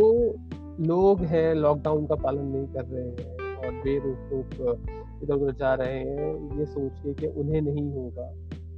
लोग 0.79 1.21
हैं 1.21 1.55
लॉकडाउन 1.55 2.05
का 2.05 2.15
पालन 2.15 2.45
नहीं 2.45 2.67
कर 2.67 2.85
रहे 2.85 3.09
हैं 3.09 3.55
और 3.55 3.71
बेरोक 3.71 4.17
टोक 4.29 4.77
इधर 5.23 5.33
उधर 5.33 5.55
जा 5.55 5.73
रहे 5.73 5.99
हैं 5.99 6.59
ये 6.59 6.65
सोच 6.65 6.99
के 6.99 7.13
कि 7.13 7.27
उन्हें 7.27 7.61
नहीं 7.61 7.91
होगा 7.91 8.33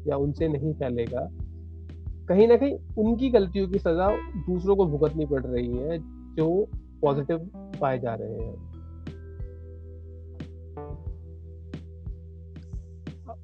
या 0.08 0.18
उनसे 0.18 0.48
नहीं 0.48 0.74
फैलेगा। 0.74 1.30
कहीं 2.28 2.48
ना 2.48 2.56
कहीं 2.56 2.78
उनकी 2.98 3.30
गलतियों 3.30 3.68
की 3.68 3.80
सजा 3.80 4.10
दूसरों 4.40 4.76
को 4.76 4.86
भुगतनी 4.86 5.26
पड़ 5.26 5.44
रही 5.44 5.78
है 5.78 5.98
जो 6.36 6.68
पॉजिटिव 7.02 7.38
पाए 7.82 8.00
जा 8.00 8.16
रहे 8.16 8.34
हैं। 8.34 8.74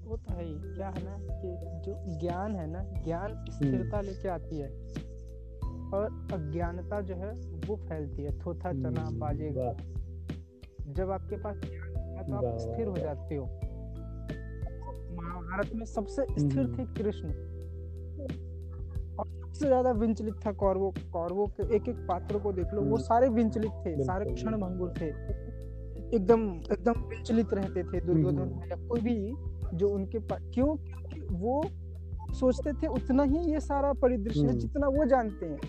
वो 0.06 0.18
तो 0.18 0.34
है 0.34 0.46
क्या 0.76 0.88
है 0.88 1.04
ना 1.04 1.18
कि 1.20 1.82
जो 1.86 2.20
ज्ञान 2.20 2.56
है 2.56 2.72
ना 2.72 3.04
ज्ञान 3.06 3.46
स्थिरता 3.52 3.98
हम्म। 3.98 4.08
लेके 4.08 4.30
आती 4.30 4.58
है। 4.58 4.70
और 5.94 6.06
अज्ञानता 6.34 7.00
जो 7.02 7.16
है 7.16 7.32
वो 7.68 7.76
फैलती 7.78 8.24
है। 8.24 8.38
थोथा 8.40 8.72
चना 8.74 9.02
हम्म, 9.02 9.20
बाजेगा 9.20 9.76
जब 10.90 11.12
आपके 11.12 11.38
पास 11.38 11.56
ज्ञान 11.58 11.96
है 12.18 12.24
तो 12.26 12.36
आप 12.38 12.58
स्थिर 12.60 12.88
हो 12.88 12.96
जाते 12.98 13.36
हो। 13.36 13.46
महाभारत 15.16 15.72
में 15.76 15.86
सबसे 15.86 16.24
स्थिर 16.24 16.68
थे 16.68 16.82
हम्म। 16.82 16.94
कृष्ण। 16.94 17.28
और 19.20 19.28
सबसे 19.28 19.66
ज़्यादा 19.66 19.92
विंचलित 19.92 20.36
था 20.46 20.52
कौरवों। 20.54 20.92
कौरवों 21.12 21.48
के 21.48 21.76
एक 21.76 21.88
एक 21.90 22.06
पात्र 22.08 22.40
को 22.40 22.52
देख 22.52 22.74
लो 22.74 22.82
वो 22.82 22.98
सारे 22.98 23.30
विंचलित 23.30 23.72
थे 23.86 24.04
सारे 24.04 24.34
क्षण 24.34 24.58
भंगुर 24.58 24.94
थे। 25.02 25.08
एकदम 26.16 26.48
एकदम 26.74 27.02
विंचलित 27.02 27.54
रहते 27.54 27.84
थे 27.84 28.02
दुर्योधन 28.02 28.60
या 28.72 28.76
कोई 28.88 29.02
भी 29.02 29.78
जो 29.78 29.90
उनके 29.90 30.20
पास 30.20 30.42
क्यों? 30.54 30.76
क्योंकि 30.76 31.20
वो 31.36 31.62
सोचते 32.34 32.72
थे 32.74 32.88
उतना 32.88 33.24
ही 33.24 33.40
ये 33.52 33.60
सारा 33.60 33.92
परिदृश्य 33.94 34.40
हम्म। 34.40 34.58
जितना 34.60 34.88
वो 34.88 35.06
जानते 35.06 35.46
हैं। 35.46 35.60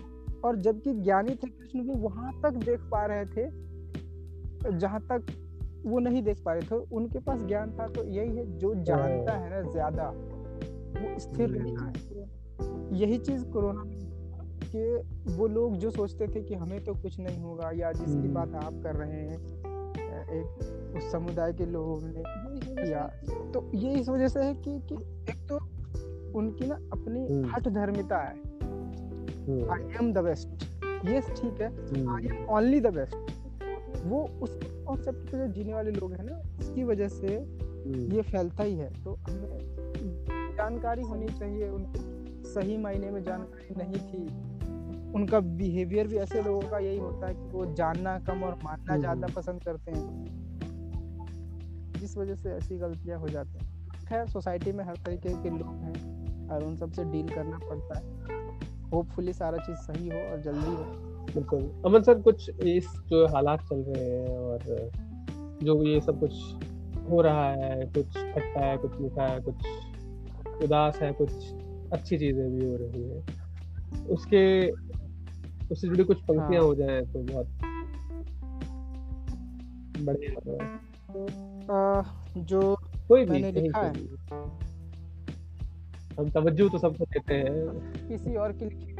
और 0.43 0.55
जबकि 0.57 0.93
ज्ञानी 0.93 1.35
थे 1.35 1.47
कृष्ण 1.47 1.81
वो 1.81 1.93
वहाँ 1.99 2.31
तक 2.43 2.63
देख 2.65 2.79
पा 2.91 3.05
रहे 3.05 3.25
थे 3.25 3.49
जहाँ 4.77 4.99
तक 5.01 5.31
वो 5.85 5.99
नहीं 5.99 6.21
देख 6.23 6.43
पा 6.45 6.53
रहे 6.53 6.61
थे 6.61 6.75
उनके 6.95 7.19
पास 7.19 7.41
ज्ञान 7.41 7.71
था 7.71 7.87
तो 7.87 8.03
यही 8.03 8.37
है 8.37 8.45
जो 8.57 8.73
जानता 8.83 9.33
है 9.33 9.49
ना 9.49 9.61
ज़्यादा 9.71 10.09
वो 10.97 11.17
स्थिर 11.19 11.49
रहता 11.49 11.85
है 11.85 12.99
यही 12.99 13.17
चीज़ 13.17 13.45
कोरोना 13.45 13.83
के 14.65 14.95
वो 15.35 15.47
लोग 15.47 15.75
जो 15.77 15.89
सोचते 15.91 16.27
थे 16.27 16.41
कि 16.41 16.55
हमें 16.55 16.83
तो 16.83 16.93
कुछ 16.93 17.19
नहीं 17.19 17.37
होगा 17.37 17.71
या 17.71 17.91
जिसकी 17.91 18.27
बात 18.27 18.47
हम्म। 18.47 18.65
आप 18.65 18.83
कर 18.83 18.95
रहे 18.95 19.19
हैं 19.19 19.69
एक 20.31 20.95
उस 20.97 21.11
समुदाय 21.11 21.53
के 21.53 21.65
लोगों 21.65 21.99
ने 22.01 22.23
किया 22.75 23.07
तो 23.53 23.69
ये 23.75 23.93
इस 23.93 24.09
वजह 24.09 24.27
से 24.27 24.43
है 24.43 24.53
कि, 24.55 24.79
कि 24.79 24.95
एक 25.31 25.47
तो 25.49 25.57
उनकी 26.39 26.67
ना 26.67 26.75
अपनी 26.75 27.27
हम्म। 27.27 27.49
हठ 27.49 27.67
धर्मिता 27.69 28.17
है 28.17 28.50
आई 29.49 29.95
एम 30.01 30.13
द 30.13 30.17
बेस्ट 30.17 30.63
ये 31.05 31.21
ठीक 31.21 31.61
है. 31.61 31.67
I 32.09 32.25
am 32.25 32.45
only 32.45 32.79
the 32.79 32.87
best 32.87 33.15
वो 34.05 34.29
उस 34.41 34.59
कॉन्सेप्ट 34.87 35.31
पे 35.31 35.37
जो 35.37 35.47
जीने 35.47 35.73
वाले 35.73 35.91
लोग 35.91 36.13
हैं 36.13 36.25
ना 36.25 36.41
उसकी 36.59 36.83
वजह 36.83 37.07
से 37.07 37.27
हम्म। 37.27 38.11
ये 38.13 38.21
फैलता 38.21 38.63
ही 38.63 38.75
है. 38.75 39.03
तो 39.03 39.13
हमें 39.13 40.55
जानकारी 40.57 41.01
होनी 41.01 41.27
चाहिए 41.27 41.69
उनकी 41.69 42.43
सही 42.43 42.77
मायने 42.77 43.11
में 43.11 43.23
जानकारी 43.23 43.75
नहीं 43.75 44.01
थी. 44.07 44.25
उनका 45.15 45.39
बिहेवियर 45.39 46.07
भी 46.07 46.17
ऐसे 46.17 46.41
लोगों 46.41 46.69
का 46.69 46.79
यही 46.79 46.97
होता 46.97 47.27
है 47.27 47.33
कि 47.33 47.49
वो 47.49 47.65
जानना 47.73 48.19
कम 48.19 48.43
और 48.43 48.59
मानना 48.63 48.93
हम्म। 48.93 49.01
ज़्यादा 49.01 49.27
पसंद 49.35 49.63
करते 49.63 49.91
हैं. 49.91 50.25
जिस 51.99 52.17
वजह 52.17 52.35
से 52.35 52.49
ऐसी 52.49 52.77
गलतियाँ 52.77 53.19
हो 53.19 53.27
जाती 53.29 53.59
हैं. 53.59 53.89
खैर 54.09 54.27
सोसाइटी 54.27 54.71
में 54.71 54.83
हर 54.85 54.95
तरीके 54.95 55.29
के 55.29 55.49
लोग 55.49 55.67
हैं 55.67 56.47
और 56.49 56.63
उन 56.63 56.77
सबसे 56.77 57.03
डील 57.03 57.29
करना 57.29 57.57
पड़ता 57.57 57.99
है. 57.99 58.40
होपफुली 58.93 59.33
सारा 59.33 59.57
चीज़ 59.57 59.77
सही 59.77 60.09
हो 60.09 60.19
और 60.19 60.41
जल्दी 60.41 60.71
हो। 60.71 60.83
बिल्कुल। 61.35 61.71
अमन 61.85 62.01
सर 62.01 62.19
कुछ 62.19 62.49
इस 62.49 62.85
जो 63.09 63.25
हालात 63.27 63.59
चल 63.59 63.83
रहे 63.87 64.09
हैं 64.09 64.37
और 64.37 64.59
जो 65.63 65.83
ये 65.83 66.01
सब 66.01 66.19
कुछ 66.19 66.33
हो 67.09 67.21
रहा 67.21 67.49
है 67.51 67.85
कुछ 67.85 68.17
खट्टा 68.17 68.65
है 68.65 68.77
कुछ 68.77 68.91
मीठा 69.01 69.23
है 69.23 69.39
कुछ 69.39 69.55
उदास 70.63 70.99
है 71.01 71.11
कुछ 71.11 71.29
अच्छी 71.93 72.17
चीज़ें 72.17 72.51
भी 72.51 72.65
हो 72.65 72.75
रही 72.75 73.03
है 73.09 73.23
उसके 74.09 74.71
उससे 75.71 75.87
जुड़ी 75.87 76.03
कुछ 76.03 76.17
पंक्तियाँ 76.17 76.61
हाँ। 76.61 76.67
हो 76.67 76.75
जाए 76.75 77.01
तो 77.01 77.19
बहुत 77.19 77.47
बढ़िया 79.97 80.69
जो 82.37 82.75
कोई 83.07 83.25
भी 83.25 83.31
मैंने 83.31 83.51
लिखा 83.51 83.85
है। 83.85 83.93
हम 86.19 86.29
तवज्जो 86.29 86.67
तो 86.69 86.77
सबको 86.77 87.05
देते 87.05 87.33
हैं 87.33 88.07
किसी 88.07 88.35
और 88.35 88.51
के 88.53 88.65
लिए 88.65 88.95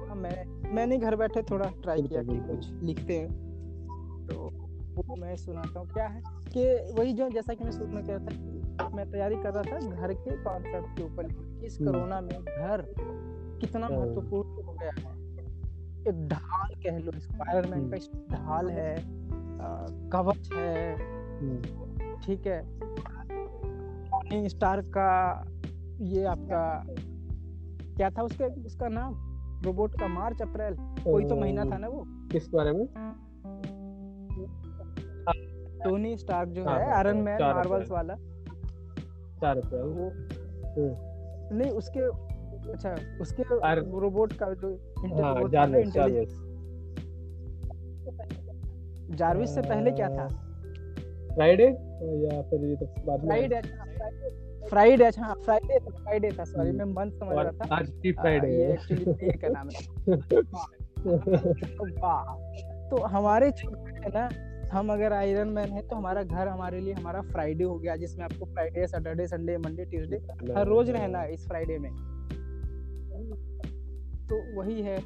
हाँ, 0.00 0.16
मैं 0.16 0.72
मैंने 0.74 0.98
घर 0.98 1.16
बैठे 1.16 1.42
थोड़ा 1.42 1.70
ट्राई 1.82 2.02
किया 2.02 2.22
कि 2.22 2.38
कुछ 2.48 2.70
लिखते 2.82 3.18
हैं 3.18 4.26
तो 4.26 4.50
वो 4.96 5.16
मैं 5.16 5.36
सुनाता 5.36 5.80
हूँ 5.80 5.88
क्या 5.88 6.06
है 6.06 6.22
कि 6.48 6.64
वही 6.92 7.12
जो 7.12 7.28
जैसा 7.30 7.54
कि 7.54 7.64
मैं 7.64 7.72
शुरू 7.72 7.86
में 7.86 8.04
कह 8.06 8.14
रहा 8.14 8.26
था 8.26 8.88
मैं 8.88 9.10
तैयारी 9.10 9.36
कर 9.36 9.52
रहा 9.52 9.62
था 9.62 9.78
घर 9.90 10.12
के 10.16 10.36
कॉन्सेप्ट 10.42 10.96
के 10.96 11.02
ऊपर 11.02 11.64
इस 11.64 11.78
हम्म। 11.80 11.92
कोरोना 11.92 12.20
में 12.20 12.30
घर 12.30 12.82
कितना 13.60 13.86
हाँ। 13.86 13.96
महत्वपूर्ण 13.96 14.64
हो 14.64 14.72
गया 14.72 14.90
है 14.98 15.18
एक 16.08 16.26
ढाल 16.28 16.74
कह 16.82 16.98
लो 16.98 17.18
स्पाइडरमैन 17.18 17.90
का 17.90 17.96
हम्म। 17.96 18.36
ढाल 18.36 18.70
है 18.70 18.94
कवच 20.10 20.52
है 20.52 20.94
हम्म। 21.40 22.18
ठीक 22.22 22.46
है 22.46 22.62
टोनी 24.10 24.48
स्टार 24.48 24.80
का 24.96 25.10
ये 26.00 26.24
आपका 26.24 26.84
क्या 27.96 28.10
था 28.10 28.22
उसके 28.22 28.44
उसका 28.44 28.88
नाम? 28.88 29.14
रोबोट 29.64 30.00
का 30.00 30.08
मार्च 30.08 30.42
अप्रैल। 30.42 30.76
कोई 31.04 31.24
तो 31.24 31.36
महीना 31.36 31.64
था 31.64 31.78
ना 31.78 31.88
वो? 31.88 32.04
किस 32.06 32.48
बारे 32.48 32.72
में? 32.72 32.86
टोनी 35.84 36.16
स्टार्क 36.16 36.48
जो 36.48 36.64
हाँ, 36.64 36.78
है 36.78 36.92
आयरन 36.92 37.16
मैन 37.16 37.42
मार्वल्स 37.42 37.90
वाला। 37.90 38.14
चार 39.40 39.58
अप्रैल। 39.58 39.82
वो 39.82 40.08
हम्म। 40.70 41.58
नहीं 41.58 41.70
उसके 41.70 42.00
अच्छा 42.72 42.94
उसके 43.20 43.42
रोबोट 44.00 44.32
का 44.32 44.54
जो 44.54 44.74
हाँ, 44.98 45.34
जारविस 49.16 49.54
से 49.54 49.60
पहले 49.60 49.90
क्या 49.90 50.08
था? 50.08 50.26
फ्राइडे 51.34 51.64
या 51.64 52.42
फिर 52.42 52.64
ये 52.64 52.76
तो 52.76 52.86
बाद 52.86 53.20
में? 53.20 53.26
फ्राइडे 53.26 53.56
फ्राइडे 54.70 55.04
अच्छा 55.04 55.22
हाँ 55.22 55.34
फ्राइडे 55.44 55.78
था 55.78 55.90
फ्राइडे 55.90 56.30
था 56.38 56.44
सॉरी 56.44 56.70
मैं 56.70 56.84
मंथ 56.84 57.10
समझ 57.10 57.36
रहा 57.36 57.52
था। 57.52 57.74
आज 57.76 57.88
की 58.02 58.08
हाँ, 58.08 58.22
फ्राइडे 58.22 58.48
ये 58.48 58.64
है। 58.64 58.72
एक्चुअली 58.72 59.32
का 59.38 59.48
नाम 59.48 59.68
है। 59.68 59.80
वाह 62.02 62.88
तो 62.90 63.02
हमारे 63.06 63.46
है 63.46 64.10
ना 64.14 64.28
हम 64.72 64.92
अगर 64.92 65.12
आयरन 65.12 65.48
मैन 65.48 65.70
है 65.72 65.82
तो 65.88 65.96
हमारा 65.96 66.22
घर 66.22 66.48
हमारे 66.48 66.80
लिए 66.80 66.92
हमारा 66.94 67.20
फ्राइडे 67.22 67.64
हो 67.64 67.78
गया 67.78 67.96
जिसमें 67.96 68.24
आपको 68.24 68.46
Friday 68.46 68.86
Saturday 68.86 69.26
Sunday 69.26 69.56
Monday 69.58 69.84
Tuesday 69.84 70.16
हर 70.58 70.66
रोज 70.66 70.90
रहना 70.90 71.18
है 71.18 71.34
इस 71.34 71.46
फ्राइडे 71.48 71.78
में। 71.78 71.90
तो 74.28 74.36
वही 74.60 74.82
है। 74.82 74.98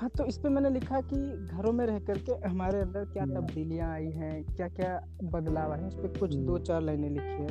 हाँ 0.00 0.10
तो 0.10 0.24
इस 0.26 0.38
पे 0.38 0.48
मैंने 0.48 0.70
लिखा 0.70 1.00
कि 1.00 1.16
घरों 1.56 1.72
में 1.72 1.86
रह 1.86 1.98
करके 1.98 2.48
हमारे 2.48 2.80
अंदर 2.80 3.04
क्या 3.04 3.24
तब्दीलियाँ 3.24 3.92
आई 3.92 4.10
हैं 4.10 4.44
क्या 4.44 4.68
क्या 4.68 5.06
बदलाव 5.22 5.72
आए 5.72 5.80
हैं 5.80 5.86
उस 5.86 5.94
पर 5.94 6.18
कुछ 6.18 6.34
दो 6.34 6.52
हम्म। 6.52 6.64
चार 6.64 6.82
लाइनें 6.82 7.08
लिखी 7.10 7.42
है। 7.42 7.48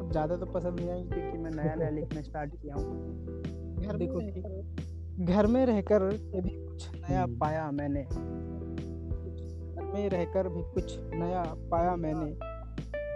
अब 0.00 0.08
ज़्यादा 0.12 0.36
तो 0.36 0.46
पसंद 0.46 0.80
नहीं 0.80 0.90
आई 0.90 1.02
क्योंकि 1.02 1.38
मैं 1.38 1.50
नया 1.50 1.74
नया 1.74 1.90
लिखना 2.00 2.22
स्टार्ट 2.22 2.54
किया 2.54 2.74
हूँ। 2.74 3.82
घर 3.86 3.96
देखो 3.96 4.20
कि 4.20 5.24
घर 5.24 5.46
में 5.46 5.66
रहकर 5.66 6.04
भी 6.04 6.48
कुछ 6.48 6.88
नया 6.94 7.22
हम्म। 7.22 7.38
पाया 7.38 7.70
मैंने। 7.70 8.02
घर 8.02 9.92
में 9.94 10.08
रहकर 10.08 10.48
भी 10.48 10.62
कुछ 10.62 10.98
नया 11.14 11.42
पाया 11.70 11.96
मैंने। 11.96 12.36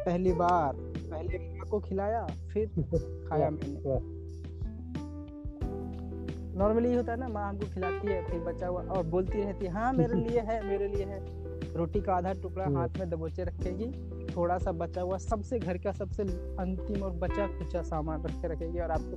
पहली 0.05 0.33
बार 0.33 0.73
पहले 1.11 1.39
माँ 1.39 1.69
को 1.71 1.81
खिलाया 1.81 2.27
फिर 2.53 2.69
खाया 3.29 3.51
मैंने। 3.51 4.18
नॉर्मली 6.59 6.95
होता 6.95 7.13
है 7.13 7.19
ना 7.19 7.29
माँ 7.29 7.49
हमको 7.49 7.67
खिलाती 7.67 8.09
है 8.09 8.25
फिर 8.25 8.41
बचा 8.41 8.67
हुआ 8.67 8.83
और 8.83 9.07
बोलती 9.07 9.43
रहती 9.43 9.67
है 9.67 9.73
हाँ 9.73 9.93
मेरे 9.93 10.15
लिए 10.15 10.41
है 10.41 10.69
मेरे 10.69 10.89
लिए 10.89 11.05
है। 11.05 11.49
रोटी 11.77 12.01
का 12.01 12.15
आधा 12.15 12.33
टुकड़ा 12.33 12.65
हम्म। 12.65 12.79
हाथ 12.79 12.89
में 12.99 13.11
दबोचे 13.11 13.45
रखेगी 13.45 13.87
थोड़ा 14.37 14.59
सा 14.59 14.73
बचा 14.73 15.03
हुआ 15.03 15.19
सबसे 15.19 15.59
घर 15.59 15.79
का 15.79 15.93
सबसे 15.93 16.23
अंतिम 16.59 17.03
और 17.03 17.11
बचा 17.11 17.47
खुचा 17.47 17.83
सामान 17.83 18.23
रख 18.23 18.31
के 18.31 18.49
रखेगी 18.49 18.79
और 18.79 18.91
आपको 18.91 19.17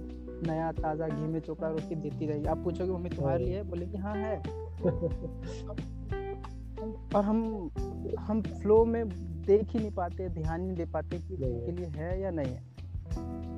नया 0.52 0.72
ताज़ा 0.72 1.08
घी 1.08 1.22
में 1.22 1.40
चोपड़ा 1.40 1.70
रोटी 1.70 1.96
देती 1.96 2.26
रहेगी। 2.26 2.46
आप 2.46 2.58
पूछोगे 2.58 2.92
मम्मी 2.92 3.10
तुम्हारे 3.10 3.46
लिए 3.46 3.56
है? 3.56 3.64
बोलेगी 3.64 3.98
हाँ 3.98 4.16
है। 4.16 4.38
और 7.16 7.24
हम 7.24 7.72
हम 8.20 8.42
फ्लो 8.42 8.86
में 8.86 9.10
देख 9.46 9.70
ही 9.70 9.80
नहीं 9.80 9.92
पाते 9.92 10.30
ध्यान 10.30 10.62
नहीं 10.62 10.76
दे 10.76 10.86
पाते 10.86 11.18
कि 11.18 11.36
उनके 11.36 11.72
लिए 11.72 11.86
है 11.86 12.22
या 12.22 12.32
नहीं 12.32 12.54
है। 12.54 12.71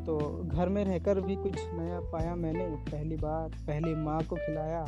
तो 0.05 0.43
घर 0.43 0.69
में 0.69 0.85
रहकर 0.85 1.21
भी 1.21 1.35
कुछ 1.35 1.51
नया 1.51 1.99
पाया 1.99 2.35
मैंने। 2.35 2.65
पहली 2.65 3.15
बार 3.15 3.49
पहले 3.49 3.95
माँ 3.95 4.23
को 4.23 4.35
खिलाया 4.35 4.85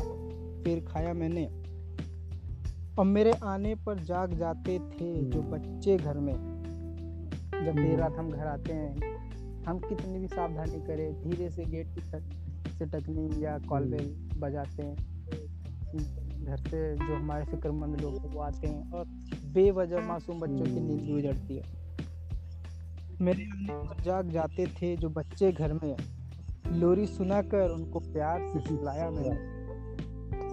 फिर 0.64 0.86
खाया 0.86 1.14
मैंने। 1.14 1.46
और 3.00 3.06
मेरे 3.06 3.32
आने 3.44 3.76
पर 3.76 4.00
जाग 4.00 4.34
जाते 4.34 4.80
थे 4.80 5.24
जो 5.24 5.42
बच्चे 5.42 5.98
घर 5.98 6.18
में। 6.18 6.34
जब 7.66 7.76
देर 7.76 7.86
हम्म। 7.86 7.96
रात 7.96 8.16
हम 8.16 8.32
घर 8.32 8.48
आते 8.48 8.74
हैं 8.74 9.16
हम 9.64 9.80
कितनी 9.80 10.20
भी 10.20 10.28
सावधानी 10.28 10.82
करें 10.82 11.22
धीरे 11.22 11.50
से 11.50 11.66
गेट 11.66 11.88
की 11.88 12.02
छत 12.02 12.24
से 12.70 12.86
टकनी 12.86 13.46
या 13.46 13.60
कॉल 13.60 13.82
हम्म। 13.82 13.92
बेल 13.92 14.30
बजाते 14.38 14.84
हैं। 14.84 14.96
घर 16.44 16.58
से 16.58 16.96
जो 16.96 17.16
हमारे 17.16 17.46
फिक्रमंद 17.46 18.02
लोग 18.02 18.18
हैं 18.18 18.30
वो 18.30 18.40
आते 18.40 18.68
हैं 18.68 18.92
और 18.92 19.06
बेवजह 19.54 20.00
मासूम 20.00 20.40
बच्चों 20.40 20.66
की 20.66 20.80
नींद 20.80 21.02
भी 21.02 21.14
उजड़ती 21.14 21.56
है। 21.58 21.85
मेरे 23.22 23.44
आने 23.44 24.04
जाग 24.04 24.30
जाते 24.30 24.66
थे 24.68 24.96
जो 24.96 25.10
बच्चे 25.10 25.52
घर 25.52 25.74
में 25.74 25.98
लोरी 26.72 27.06
सुनाकर 27.06 27.72
उनको 27.72 28.00
प्यार 28.00 28.48
से 28.48 28.60
सुलाया 28.60 29.10
मैंने। 29.10 29.56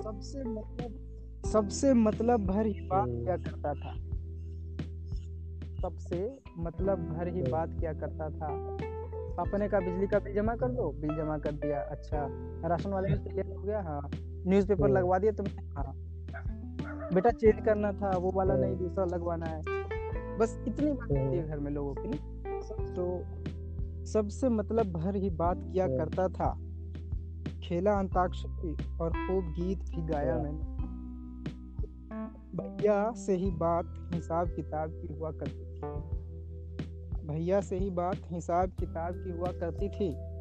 सबसे 0.03 0.45
मतलब 0.45 1.09
सबसे 1.47 1.95
मतलब 1.95 2.47
भर 2.47 2.67
ही 2.67 2.81
बात 2.81 3.09
हम्म। 3.09 3.25
क्या 3.25 3.37
करता 3.37 3.75
था? 3.75 3.95
सबसे 5.83 6.39
मतलब 6.59 6.99
भर 6.99 7.29
ही 7.29 7.43
बात 7.43 7.77
क्या 7.81 7.93
करता 7.93 8.31
था? 8.31 8.49
पापा 9.37 9.59
ने 9.59 9.69
कहा 9.69 9.81
बिजली 9.81 10.07
का 10.07 10.19
बिल 10.19 10.35
जमा 10.35 10.55
कर 10.55 10.69
दो? 10.69 10.93
बिल 10.93 11.17
जमा 11.17 11.39
कर 11.39 11.53
दिया। 11.53 11.81
अच्छा। 11.81 12.27
राशन 12.69 12.91
वाले 12.91 13.09
का 13.09 13.17
क्लियर 13.17 13.47
हो 13.47 13.63
गया? 13.63 13.81
हाँ। 13.81 14.11
न्यूज़पेपर 14.47 14.85
हम्म। 14.85 14.97
लगवा 14.97 15.19
दिया 15.19 15.33
तुमने? 15.33 15.67
हाँ। 15.77 15.93
बेटा 17.15 17.31
चेंज 17.31 17.65
करना 17.65 17.93
था 17.93 18.17
वो 18.17 18.31
वाला 18.35 18.57
नहीं 18.57 18.77
दूसरा 18.77 19.05
लगवाना 19.05 19.47
है। 19.47 19.63
बस 20.39 20.65
इतनी 20.69 20.93
बात 20.93 21.11
होती 21.11 21.37
है 21.37 21.49
घर 21.49 21.59
में 21.59 21.71
लोगों 21.71 21.95
की। 21.95 22.32
तो 22.71 23.25
सबसे 24.05 24.49
मतलब 24.49 24.93
भर 24.93 25.17
ही 25.17 25.31
बात 25.31 25.57
किया 25.73 25.85
हम्म। 25.85 25.99
करता 25.99 26.29
था। 26.29 26.59
खेला 27.61 27.99
अंताक्षरी 27.99 28.73
और 29.01 29.11
खूब 29.11 29.55
गीत 29.61 29.79
भी 29.79 30.03
गाया 30.03 30.39
मैंने। 30.39 30.73
भैया 32.57 33.13
से 33.13 33.37
ही 33.37 33.51
बात 33.51 34.11
हिसाब 34.15 34.49
किताब 34.49 34.91
की 34.91 35.13
हुआ 35.13 35.31
करती 35.31 35.65
थी। 35.65 35.79
भैया 37.27 37.61
से 37.61 37.79
ही 37.79 37.91
बात 37.91 38.17
हिसाब 38.25 38.71
किताब 38.71 39.15
की 39.15 39.31
हुआ 39.31 39.47
करती 39.47 39.89
थी। 39.89 40.33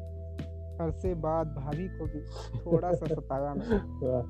अरसे 0.72 1.14
बाद 1.14 1.46
भाभी 1.46 1.88
को 1.88 2.06
भी 2.06 2.20
थोड़ा 2.60 2.92
सा 2.92 3.06
सताया 3.14 3.52
वाह। 3.52 4.22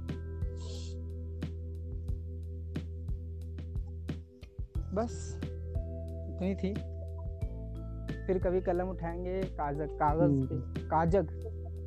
बस 4.94 5.40
इतनी 5.44 6.54
थी। 6.54 6.91
फिर 8.26 8.38
कभी 8.38 8.60
कलम 8.60 8.88
उठाएँगे 8.88 9.40
काजक 9.58 9.96
कागज़ 10.02 10.34
पे 10.46 10.80
काजग 10.88 11.28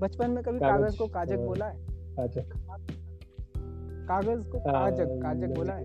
बचपन 0.02 0.32
में 0.32 0.44
कभी 0.44 0.60
कागज़, 0.60 0.98
को 0.98 1.08
काजग 1.08 1.38
हाँ। 1.38 1.46
बोला 1.46 1.66
है? 1.66 1.78
अच्छा। 2.20 2.42
कागज़ 4.10 4.44
को 4.50 4.60
काजग 4.60 5.20
काजग 5.22 5.54
बोला 5.56 5.74
है? 5.74 5.84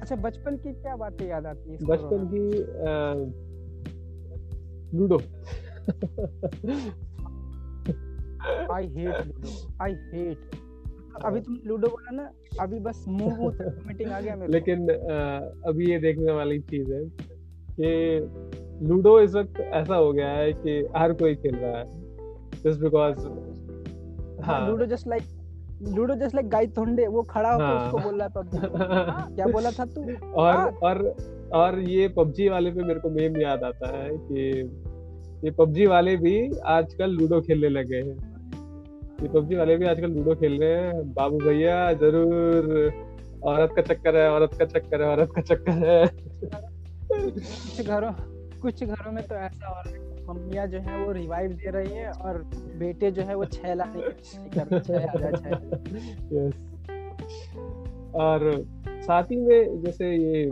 अच्छा 0.00 0.16
बचपन 0.16 0.56
की 0.56 0.72
क्या 0.72 0.96
बातें 0.96 1.26
याद 1.28 1.46
आती 1.46 1.70
है 1.70 1.76
बचपन 1.86 2.28
की 2.32 2.42
ludo. 4.98 5.18
I 8.74 8.86
hate 8.86 9.26
ludo 9.26 9.50
I 9.82 9.92
hate 10.12 10.50
अभी 11.24 11.40
तुम 11.40 11.58
लूडो 11.66 11.88
बोला 11.88 12.10
ना 12.16 12.30
अभी 12.60 12.78
बस 12.80 13.04
मुँह 13.08 13.38
मीटिंग 13.86 14.10
आ 14.12 14.20
गया 14.20 14.36
मेरे 14.36 14.52
लेकिन 14.52 14.88
अ, 14.88 15.68
अभी 15.68 15.90
ये 15.90 15.98
देखने 16.00 16.32
वाली 16.32 16.58
चीज़ 16.70 16.92
है 16.92 17.02
कि 17.78 17.90
लूडो 18.80 19.20
इस 19.20 19.34
वक्त 19.34 19.60
ऐसा 19.60 19.94
हो 19.94 20.12
गया 20.12 20.30
है 20.30 20.52
कि 20.52 20.88
हर 20.96 21.12
कोई 21.12 21.34
खेल 21.34 21.54
रहा 21.54 21.78
है 21.78 21.84
जस्ट 22.64 22.80
बिकॉज़ 22.80 23.18
हाँ 24.42 24.60
हाँ 24.60 24.70
ludo 24.70 24.86
just 24.86 25.08
like 25.08 25.22
ludo 25.88 26.14
just 26.14 26.34
like 26.34 26.48
guy 26.48 26.66
थोंडे 26.66 27.06
वो 27.06 27.22
खड़ा 27.22 27.52
होकर 27.52 27.64
हाँ। 27.64 27.86
उसको 27.86 27.98
बोल 27.98 28.22
रहा 28.22 28.28
था 28.28 28.42
PUBG। 28.42 29.34
क्या 29.34 29.46
बोला 29.46 29.70
था 29.70 29.84
तू 29.84 30.02
और 30.32 30.56
हाँ। 30.56 30.66
और 30.82 31.14
और 31.54 31.78
ये 31.78 32.08
पबजी 32.08 32.48
वाले 32.48 32.70
पे 32.70 32.82
मेरे 32.82 33.00
को 33.00 33.10
मेम 33.10 33.36
याद 33.36 33.64
आता 33.64 33.96
है 33.96 34.10
कि 34.12 34.60
ये 35.44 35.50
पबजी 35.50 35.86
वाले 35.86 36.16
भी 36.16 36.50
आजकल 36.66 37.10
लूडो 37.10 37.40
खेलने 37.40 37.68
लगे 37.68 37.96
हैं 37.96 38.16
ये 39.22 39.28
पबजी 39.28 39.56
वाले 39.56 39.76
भी 39.76 39.86
आजकल 39.86 40.10
लूडो 40.10 40.34
खेल 40.34 40.60
रहे 40.60 40.72
हैं 40.72 41.12
बाबू 41.12 41.38
भैया 41.38 41.92
ज़रूर 41.92 42.92
औरत 43.44 43.70
का 43.76 43.82
चक्कर 43.82 44.16
है 44.16 44.30
औरत 44.30 44.54
का 44.58 44.64
चक्कर 44.64 45.02
है 45.02 45.08
औरत 45.08 45.30
का 45.36 45.42
चक्कर 45.42 45.72
है 45.72 46.06
घरों 47.84 48.12
कुछ 48.62 48.84
घरों 48.84 49.12
में 49.12 49.26
तो 49.26 49.34
ऐसा 49.34 49.68
हो 49.68 49.74
रहा 49.74 49.90
है 49.90 50.16
कि 50.16 50.22
मम्मियाँ 50.24 50.66
जो 50.66 50.78
है 50.78 51.06
वो 51.06 51.12
रिवाइव 51.12 51.52
दे 51.52 51.70
रही 51.70 51.92
है 51.92 52.10
और 52.10 52.38
बेटे 52.78 53.10
जो 53.10 53.22
है 53.22 53.34
वो 53.34 53.44
छह 53.44 53.74
लाने 53.74 54.00
की 54.00 54.50
कर 54.58 55.36
हैं, 55.46 55.54
और 58.12 58.64
साथ 58.88 59.22
ही 59.22 59.36
में 59.36 59.82
जैसे 59.82 60.16
ये 60.16 60.44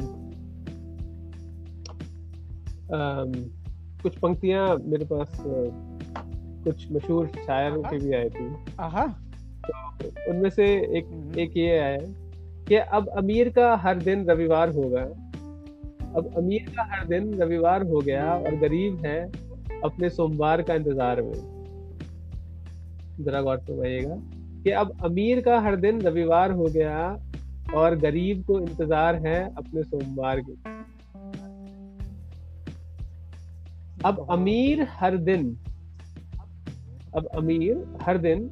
अम, 2.92 3.32
कुछ 4.02 4.18
पंक्तियाँ 4.18 4.76
मेरे 4.76 5.04
पास 5.04 5.42
कुछ 6.64 6.92
मशहूर 6.92 7.26
शायरों 7.26 7.82
की 7.82 7.98
भी 7.98 8.14
आई 8.14 8.30
थी। 8.30 8.74
आहा। 8.80 9.04
उनमें 10.28 10.50
से 10.50 10.64
एक 10.98 11.06
हम्म। 11.06 11.38
एक 11.38 11.56
ये 11.56 11.78
आया 11.78 11.98
कि 12.68 12.74
अब 12.74 13.08
अमीर 13.08 13.48
का 13.48 13.76
हर 13.76 13.98
दिन 13.98 14.26
रविवार 14.30 14.68
होगा। 14.68 15.19
अब 16.16 16.32
अमीर 16.36 16.70
का 16.76 16.82
हर 16.84 17.06
दिन 17.06 17.34
रविवार 17.34 17.82
हो 17.82 18.00
गया 18.00 18.32
और 18.34 18.54
गरीब 18.56 19.04
है 19.06 19.20
अपने 19.84 20.08
सोमवार 20.10 20.62
का 20.62 20.74
इंतज़ार 20.74 21.22
में। 21.22 21.32
जरा 23.20 23.42
गौर 23.42 23.56
फरमाइएगा 23.56 24.16
कि 24.64 24.70
अब 24.70 24.92
अमीर 25.04 25.40
का 25.40 25.58
हर 25.60 25.76
दिन 25.76 26.00
रविवार 26.02 26.52
हो 26.52 26.64
गया 26.64 26.96
और 27.74 27.96
गरीब 27.96 28.42
को 28.44 28.58
इंतज़ार 28.60 29.14
है 29.26 29.38
अपने 29.54 29.82
सोमवार 29.82 30.40
के। 30.40 30.52
अब 34.04 34.26
अमीर 34.30 34.86
हर 34.90 35.16
दिन, 35.16 35.56
अब 37.14 37.26
अमीर 37.34 37.84
हर 38.02 38.18
दिन 38.18 38.48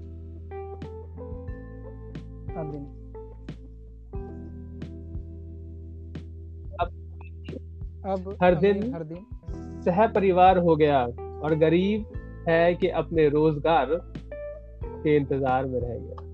अब 8.08 8.36
हर 8.42 8.54
दिन 8.54 8.92
हर 8.94 9.04
दिन। 9.04 9.82
सह 9.84 10.06
परिवार 10.06 10.58
हो 10.58 10.76
गया 10.76 11.04
और 11.44 11.54
गरीब 11.54 12.14
है 12.48 12.74
कि 12.74 12.88
अपने 13.00 13.28
रोज़गार 13.28 13.86
के 14.34 15.16
इंतज़ार 15.16 15.66
में 15.66 15.80
रह 15.80 15.98
गया। 15.98 16.26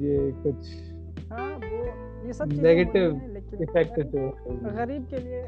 ये 0.00 0.30
कुछ 0.42 0.68
हाँ 1.32 1.50
वो 1.54 1.84
ये 2.26 2.32
सब 2.32 2.52
है, 2.52 3.32
लेकिन 3.32 3.62
इफ़ेक्ट 3.62 3.98
गरीब- 3.98 4.12
जो 4.12 4.76
गरीब 4.76 5.06
के 5.06 5.18
लिए 5.18 5.42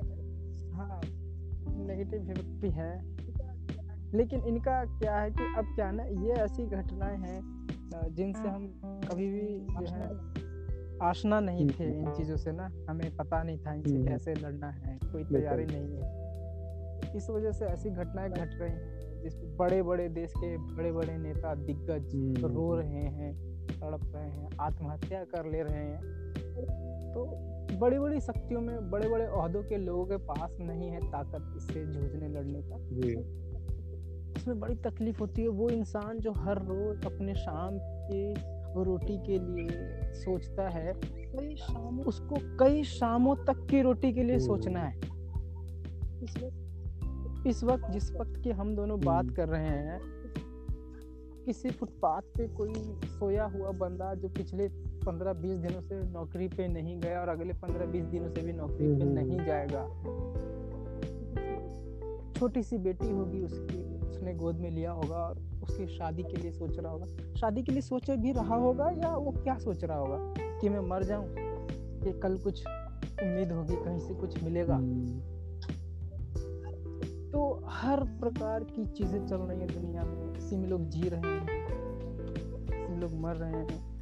हाँ 0.72 1.00
नेगेटिव 1.86 2.20
इफ़ेक्ट 2.22 2.60
भी 2.62 2.70
है। 2.70 2.92
लेकिन 4.14 4.42
इनका 4.46 4.84
क्या 4.84 5.16
है 5.16 5.30
कि 5.30 5.44
अब 5.58 5.74
क्या 5.74 5.90
ना 5.90 6.02
ये 6.02 6.32
ऐसी 6.42 6.66
घटनाएँ 6.66 7.16
हैं 7.18 7.40
जिनसे 8.14 8.48
हम 8.48 8.66
कभी 8.82 9.26
भी 9.30 9.46
जो 9.70 9.86
है 9.94 10.08
आशना 11.02 11.40
नहीं 11.40 11.68
थे 11.70 11.84
इन 11.98 12.12
चीज़ों 12.12 12.36
से 12.36 12.52
ना 12.52 12.70
हमें 12.90 13.16
पता 13.16 13.42
नहीं 13.42 13.58
था 13.58 13.74
इनसे 13.74 13.94
हम्म। 13.94 14.06
कैसे 14.06 14.34
लड़ना 14.34 14.70
है 14.70 14.98
कोई 15.04 15.24
तैयारी 15.24 15.64
नहीं 15.64 15.96
है। 15.96 17.16
इस 17.16 17.30
वजह 17.30 17.52
से 17.52 17.64
ऐसी 17.64 17.90
घटनाएँ 17.90 18.30
घट 18.30 18.50
रही 18.60 18.70
हैं 18.70 19.20
जिस 19.22 19.34
बड़े 19.58 19.82
बड़े 19.82 20.08
देश 20.08 20.32
के 20.36 20.56
बड़े 20.56 20.92
बड़े 20.92 21.16
नेता 21.18 21.54
दिग्गज 21.54 22.14
हम्म। 22.14 22.54
रो 22.54 22.74
रहे 22.74 23.02
हैं 23.18 23.32
तड़प 23.66 24.12
रहे 24.14 24.30
हैं 24.30 24.48
आत्महत्या 24.60 25.24
कर 25.24 25.46
ले 25.46 25.62
रहे 25.62 25.84
हैं। 25.84 26.00
तो 27.14 27.24
बड़ी 27.78 27.98
बड़ी 27.98 28.20
शक्तियों 28.20 28.60
में 28.60 28.90
बड़े 28.90 29.08
बड़े 29.08 29.24
अहदों 29.24 29.62
के 29.62 29.76
लोगों 29.76 30.04
के 30.06 30.16
पास 30.16 30.56
नहीं 30.60 30.90
है 30.90 31.00
ताकत 31.00 31.54
इससे 31.56 31.86
जूझने 31.86 32.28
लड़ने 32.28 32.62
का। 32.62 32.76
जी। 32.92 33.14
उसमें 34.36 34.60
बड़ी 34.60 34.74
तकलीफ़ 34.74 35.18
होती 35.18 35.42
है 35.42 35.48
वो 35.48 35.68
इंसान 35.70 36.18
जो 36.18 36.32
हर 36.32 36.58
रोज 36.58 37.06
अपने 37.06 37.34
शाम 37.34 37.78
के 37.80 38.34
रोटी 38.76 39.18
के 39.18 39.38
लिए 39.38 39.68
सोचता 40.12 40.68
है 40.68 40.92
कई 41.06 41.56
शाम 41.56 42.00
उसको 42.00 42.34
कई 42.58 42.82
शामों 42.84 43.36
तक 43.36 43.66
की 43.70 43.82
रोटी 43.82 44.12
के 44.12 44.22
लिए। 44.22 44.38
सोचना 44.38 44.80
है 44.80 44.96
इस 46.22 46.36
वक्त 46.42 47.46
इस 47.46 47.64
वक्त 47.64 47.90
जिस 47.90 48.12
वक्त 48.12 48.40
की 48.44 48.50
हम 48.50 48.76
दोनों 48.76 49.00
बात 49.00 49.24
हम्म। 49.24 49.34
कर 49.34 49.48
रहे 49.48 49.66
हैं 49.66 50.00
किसी 51.46 51.70
फुटपाथ 51.70 52.22
पे 52.22 52.48
कोई 52.48 52.74
सोया 53.06 53.44
हुआ 53.44 53.70
बंदा 53.70 54.14
जो 54.14 54.28
पिछले 54.28 54.68
पंद्रह 55.06 55.32
बीस 55.32 55.58
दिनों 55.58 55.80
से 55.80 56.12
नौकरी 56.12 56.48
पे 56.48 56.68
नहीं 56.68 57.00
गया 57.00 57.20
और 57.20 57.28
अगले 57.28 57.52
पंद्रह 57.52 57.86
बीस 57.86 58.04
दिनों 58.04 58.28
से 58.28 58.42
भी 58.42 58.52
नौकरी 58.52 58.86
पे 58.86 59.04
हम्म। 59.04 59.14
नहीं 59.14 59.46
जाएगा 59.46 59.88
छोटी 62.32 62.62
सी 62.62 62.78
बेटी 62.78 63.10
होगी 63.10 63.42
उसकी 63.42 63.91
उसने 64.22 64.34
गोद 64.34 64.56
में 64.56 64.70
लिया 64.70 64.92
होगा 64.92 65.16
और 65.16 65.38
उसकी 65.62 65.86
शादी 65.86 66.22
के 66.22 66.36
लिए 66.36 66.50
सोच 66.50 66.78
रहा 66.78 66.92
होगा। 66.92 67.34
शादी 67.34 67.62
के 67.62 67.72
लिए 67.72 67.80
सोच 67.80 68.10
भी 68.10 68.32
रहा 68.32 68.54
होगा 68.54 68.90
या 68.90 69.16
वो 69.16 69.30
क्या 69.30 69.58
सोच 69.58 69.84
रहा 69.84 69.98
होगा? 69.98 70.34
कि 70.60 70.68
मैं 70.68 70.80
मर 70.80 71.02
जाऊँ 71.02 71.26
कि 72.00 72.20
कल 72.20 72.38
कुछ 72.38 72.64
उम्मीद 73.22 73.52
होगी 73.52 73.74
कहीं 73.76 73.98
से 73.98 74.14
कुछ 74.14 74.44
मिलेगा। 74.44 74.78
तो 77.30 77.64
हर 77.66 78.00
प्रकार 78.00 78.64
की 78.64 78.86
चीज़ें 78.86 79.26
चल 79.26 79.36
रही 79.36 79.60
हैं 79.60 79.68
दुनिया 79.68 80.02
में। 80.02 80.36
इसी 80.36 80.56
में 80.56 80.68
लोग 80.68 80.88
जी 80.88 81.08
रहे 81.08 81.20
हैं 81.20 81.66
इसी 82.84 82.96
लोग 83.00 83.14
मर 83.14 83.36
रहे 83.36 83.52
हैं। 83.52 84.00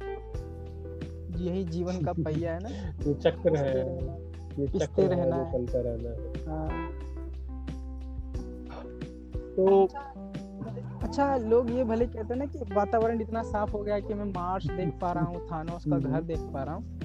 यही 1.37 1.63
जीवन 1.63 2.01
का 2.01 2.13
पहिया 2.13 2.53
है 2.53 2.59
ना। 2.63 2.69
ये 3.07 3.13
चक्र 3.13 3.55
है। 3.55 3.99
ये 4.59 4.67
चक्र 4.79 5.03
रहना 5.03 5.35
है। 5.35 5.51
चलता 5.51 5.81
रहना 5.81 6.09
है। 6.09 6.45
हाँ। 6.47 6.91
तो 9.51 9.87
अच्छा 10.61 11.35
लोग 11.35 11.71
ये 11.71 11.83
भले 11.83 12.05
कहते 12.05 12.33
हैं 12.33 12.39
ना 12.39 12.45
कि 12.45 12.73
वातावरण 12.73 13.21
इतना 13.21 13.41
साफ़ 13.43 13.71
हो 13.71 13.79
गया 13.79 13.99
कि 13.99 14.13
मैं 14.13 14.25
मार्स 14.25 14.65
देख 14.65 14.93
पा 15.01 15.11
रहा 15.11 15.23
हूँ 15.23 15.45
थानोस 15.47 15.83
का 15.85 15.95
हम्म। 15.95 16.11
घर 16.11 16.21
देख 16.21 16.39
पा 16.53 16.63
रहा 16.63 16.75
हूँ। 16.75 16.99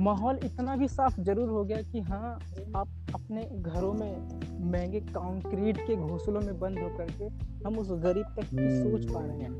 माहौल 0.00 0.38
इतना 0.44 0.76
भी 0.76 0.88
साफ़ 0.88 1.20
ज़रूर 1.20 1.48
हो 1.48 1.64
गया 1.64 1.80
कि 1.82 2.00
हाँ 2.00 2.32
आप 2.76 2.88
अपने 3.14 3.42
घरों 3.60 3.92
में 3.92 4.28
महँगे 4.72 5.00
कंक्रीट 5.00 5.78
के 5.86 5.96
घोंसलों 5.96 6.40
में 6.40 6.58
बंद 6.58 6.78
होकर 6.78 7.06
के 7.12 7.24
हम 7.66 7.78
उस 7.78 7.90
गरीब 7.90 8.26
तक 8.36 8.44
की 8.44 8.82
सोच 8.82 9.10
पा 9.12 9.24
रहे 9.24 9.38
हैं। 9.38 9.52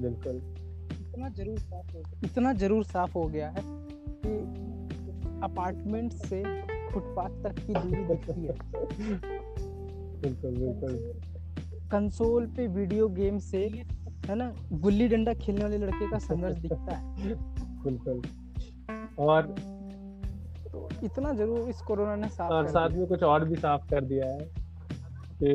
बिल्कुल। 0.00 0.36
इतना 1.00 1.28
ज़रूर 1.28 1.58
साफ़ 1.58 1.96
हो 1.96 2.00
गया 2.00 2.20
इतना 2.24 2.52
ज़रूर 2.52 2.84
साफ़ 2.84 3.12
हो 3.12 3.26
गया 3.26 3.48
है 3.48 3.62
कि 3.64 4.38
अपार्टमेंट 5.42 6.12
से 6.12 6.42
फुटपाथ 6.92 7.42
तक 7.42 7.66
की 7.66 7.74
दूरी 7.74 8.04
दिखती 8.04 8.44
है। 8.44 8.52
बिल्कुल 10.22 10.56
बिल्कुल। 10.56 11.29
कंसोल 11.92 12.46
पे 12.46 12.66
वीडियो 12.66 13.08
गेम 13.08 13.38
से 13.38 13.66
है 14.28 14.34
ना 14.34 14.52
गुल्ली 14.72 15.08
डंडा 15.08 15.34
खेलने 15.34 15.62
वाले 15.62 15.78
लड़के 15.78 16.10
का 16.10 16.18
संघर्ष 16.18 16.58
दिखता 16.58 16.96
है। 16.96 17.34
बिल्कुल। 17.84 18.22
और 19.18 19.46
तो 20.72 20.88
इतना 21.04 21.32
ज़रूर 21.32 21.68
इस 21.68 21.80
कोरोना 21.80 22.16
ने 22.16 22.28
साफ़ 22.28 22.52
और 22.52 22.66
साथ 22.66 22.90
में 22.90 23.06
कुछ 23.06 23.22
और 23.22 23.44
भी 23.44 23.56
साफ़ 23.56 23.90
कर 23.90 24.04
दिया 24.04 24.26
है 24.26 24.38
कि 25.42 25.54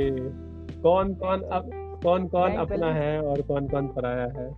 कौन 0.81 1.13
कौन 1.15 1.41
अब 1.41 1.69
कौन 2.03 2.27
कौन 2.27 2.55
अपना 2.55 2.93
है 2.93 3.21
और 3.21 3.41
कौन 3.41 3.67
कौन 3.67 3.87
पराया 3.87 4.27
है। 4.39 4.49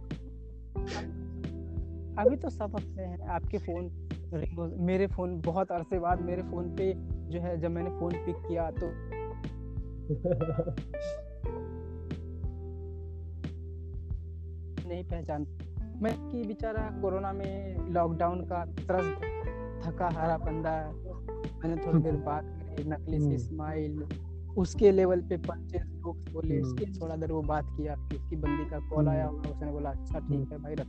अभी 2.19 2.35
तो 2.35 2.49
सब 2.49 2.75
अपने 2.75 3.03
हैं। 3.03 3.27
आपके 3.27 3.57
फ़ोन 3.57 4.77
मेरे 4.79 5.07
फ़ोन 5.07 5.41
बहुत 5.41 5.71
अरसे 5.71 5.99
बाद 5.99 6.21
मेरे 6.21 6.41
फ़ोन 6.41 6.75
पे 6.75 6.93
जो 7.31 7.39
है 7.39 7.57
जब 7.61 7.71
मैंने 7.71 7.89
फ़ोन 7.89 8.11
पिक 8.25 8.35
किया 8.47 8.69
तो 8.71 8.91
नहीं 14.87 15.03
पहचान 15.03 15.45
मैं 16.01 16.13
कि 16.29 16.43
बेचारा 16.47 16.89
कोरोना 17.01 17.31
में 17.33 17.87
लॉकडाउन 17.89 18.41
का 18.41 18.65
त्रस 18.65 19.07
थका 19.85 20.09
हारा 20.09 20.37
बंदा 20.37 20.71
मैंने 21.63 21.75
थोड़ी 21.85 22.01
देर 22.03 22.15
बात 22.15 22.43
करी 22.43 22.89
नकली 22.89 23.17
हम्म। 23.17 23.29
सी 23.29 23.37
स्माइल 23.37 24.03
उसके 24.57 24.91
लेवल 24.91 25.21
पे 25.21 25.37
पंचेस 25.37 25.81
जोक्स 25.81 26.31
बोले 26.31 26.55
हम्म। 26.55 26.67
उसके 26.67 26.85
थोड़ा 27.01 27.15
देर 27.15 27.31
वो 27.31 27.41
बात 27.41 27.65
किया 27.77 27.93
उसकी 27.93 28.35
बंदी 28.35 28.69
का 28.69 28.79
कॉल 28.79 29.07
आया 29.07 29.25
हम्म। 29.25 29.35
होगा 29.35 29.49
उसने 29.49 29.71
बोला 29.71 29.89
अच्छा 29.89 30.19
ठीक 30.19 30.51
है 30.51 30.57
भाई 30.57 30.75
रख। 30.75 30.87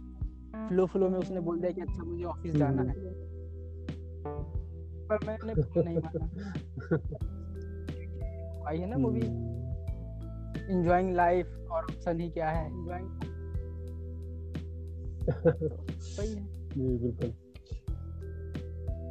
फ्लो 0.69 0.87
फ्लो 0.87 1.09
में 1.09 1.19
उसने 1.19 1.41
बोल 1.41 1.61
दिया 1.61 1.73
कि 1.73 1.81
अच्छा 1.81 2.03
मुझे 2.03 2.25
ऑफ़िस 2.25 2.57
जाना 2.57 2.83
है। 2.83 2.95
पर 5.09 5.27
मैंने 5.27 5.55
नहीं 5.83 5.99
माना। 5.99 6.27
आई 8.69 8.79
है 8.79 8.87
ना 8.87 8.97
मूवी 8.97 9.21
इंजॉइंग 10.73 11.15
लाइफ 11.15 11.47
और 11.71 11.85
ऑप्शन 11.85 12.21
ही 12.21 12.31
क्या 12.31 12.51
है? 12.51 12.71
Enjoying 12.71 13.28
सही 15.31 16.35
है। 16.35 16.69
जी 16.69 16.99
बिल्कुल। 16.99 17.31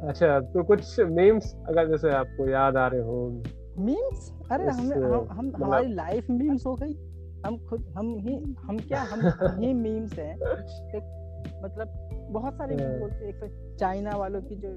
अच्छा 0.08 0.40
तो 0.40 0.64
कुछ 0.64 1.00
मीम्स 1.00 1.54
अगर 1.68 1.88
जैसे 1.88 2.10
आपको 2.10 2.50
याद 2.50 2.76
आ 2.76 2.86
रहे 2.86 3.00
हो 3.00 3.42
मीम्स 3.78 4.32
अरे 4.52 4.68
इस, 4.68 4.74
हम 4.74 4.92
हम 5.30 5.46
मतलब- 5.46 5.64
हमारी 5.64 5.92
लाइफ 5.92 6.26
मीम्स 6.30 6.66
हो 6.66 6.74
गई। 6.74 6.92
हम 7.46 7.66
खुद 7.66 7.94
हम 7.98 8.18
ही 8.18 8.56
हम 8.58 8.78
क्या 8.78 9.02
हम 9.02 9.20
ही 9.62 9.74
मीम्स 9.74 10.18
हैं 10.18 10.34
मतलब 11.62 12.08
बहुत 12.30 12.54
सारे 12.54 12.76
हाँ। 12.76 12.84
memes 12.84 13.00
बोलते 13.00 13.16
हैं। 13.16 13.34
एक 13.34 13.36
तो 13.36 13.76
चाइना 13.76 14.10
वालों 14.16 14.42
की 14.42 14.56
जो 14.56 14.68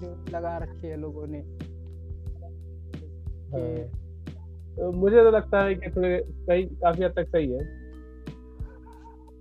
जो 0.00 0.38
लगा 0.38 0.58
रखे 0.58 0.86
हैं 0.86 0.96
लोगों 0.96 1.26
ने। 1.26 1.38
हाँ। 3.50 4.00
तो 4.76 4.92
मुझे 4.92 5.16
तो 5.16 5.30
लगता 5.30 5.64
है 5.64 5.74
कि 5.74 5.90
थोड़े 5.90 6.24
सही 6.28 6.62
काफ़ी 6.62 7.04
हद 7.04 7.10
तक 7.10 7.28
सही 7.28 7.50
है। 7.52 7.64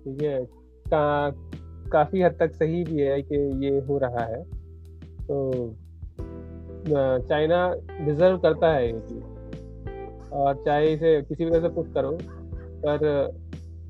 ठीक 0.04 0.22
है। 0.22 0.59
का, 0.94 1.30
काफ़ी 1.92 2.22
हद 2.22 2.36
तक 2.40 2.54
सही 2.54 2.84
भी 2.84 3.02
है 3.02 3.22
कि 3.22 3.36
ये 3.66 3.80
हो 3.80 3.98
रहा 3.98 4.26
है। 4.26 4.44
तो 5.28 5.40
चाइना 7.20 7.76
डिजर्व 8.02 8.38
करता 8.38 8.74
है 8.74 8.86
ये 8.88 9.00
चीज़। 9.00 9.24
और 10.34 10.56
चाहे 10.66 10.94
इसे 10.94 11.22
किसी 11.22 11.46
भी 11.46 11.52
तरह 11.52 11.62
से 11.62 11.70
पुश 11.70 11.88
करो 11.94 12.12
पर 12.86 13.30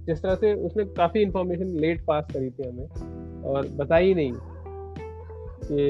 जिस 0.05 0.21
तरह 0.23 0.35
से 0.35 0.53
उसने 0.53 0.83
काफ़ी 0.85 1.21
इंफॉर्मेशन 1.21 1.65
लेट 1.65 2.05
पास 2.05 2.27
करी 2.33 2.49
थी 2.49 2.67
हमें 2.67 3.43
और 3.43 3.67
बताई 3.67 4.13
नहीं 4.13 4.31
कि 5.63 5.81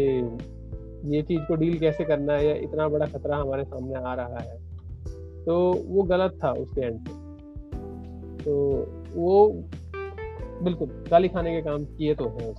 ये 1.15 1.21
चीज़ 1.21 1.41
को 1.41 1.55
डील 1.55 1.77
कैसे 1.79 2.03
करना 2.03 2.33
है 2.33 2.47
या 2.47 2.55
इतना 2.55 2.87
बड़ा 2.87 3.05
खतरा 3.05 3.37
हमारे 3.37 3.63
सामने 3.63 3.95
आ 3.95 4.13
रहा 4.13 4.39
है। 4.39 4.57
तो 5.45 5.57
वो 5.87 6.03
गलत 6.03 6.39
था 6.43 6.51
उसके 6.51 6.81
एंड 6.81 6.99
से 6.99 7.13
तो 8.43 8.53
वो 9.15 9.63
बिल्कुल 10.63 10.87
गाली 11.11 11.29
खाने 11.29 11.55
के 11.55 11.61
काम 11.61 11.85
किए 11.85 12.15
तो 12.15 12.27
हैं 12.29 12.53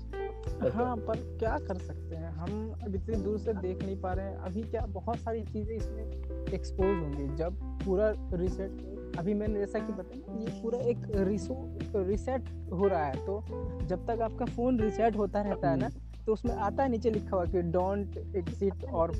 हाँ 0.70 0.96
पर 0.96 1.16
क्या 1.38 1.56
कर 1.58 1.74
सकते 1.74 2.16
हैं? 2.16 2.30
हम 2.30 2.74
अब 2.84 2.94
इतनी 2.94 3.16
दूर 3.16 3.38
से 3.38 3.52
देख 3.52 3.82
नहीं 3.84 3.96
पा 4.00 4.12
रहे 4.12 4.26
हैं। 4.26 4.36
अभी 4.36 4.62
क्या 4.62 4.80
बहुत 4.86 5.18
सारी 5.18 5.42
चीज़ें 5.42 5.74
इसमें 5.76 6.52
एक्सपोज 6.54 6.86
होंगी। 6.86 7.26
जब 7.36 7.56
पूरा 7.84 8.12
रिसेट 8.34 9.16
अभी 9.18 9.34
मैंने 9.34 9.58
जैसा 9.58 9.78
कि 9.78 9.92
बताया 9.92 10.38
ये 10.40 10.60
पूरा 10.62 10.78
एक 10.78 11.06
रिसो 11.28 11.56
रिसेट 11.96 12.48
हो 12.72 12.88
रहा 12.88 13.04
है। 13.04 13.26
तो 13.26 13.42
जब 13.86 14.06
तक 14.06 14.20
आपका 14.20 14.44
फ़ोन 14.46 14.80
रिसेट 14.80 15.16
होता 15.16 15.42
रहता 15.42 15.70
है 15.70 15.76
ना 15.76 15.90
तो 16.26 16.32
उसमें 16.32 16.54
आता 16.54 16.82
है 16.82 16.88
नीचे 16.88 17.10
लिखा 17.10 17.36
हुआ 17.36 17.44
कि 17.44 17.62
डोंट 17.72 18.16
एग्जिट 18.36 18.84
और 18.84 19.12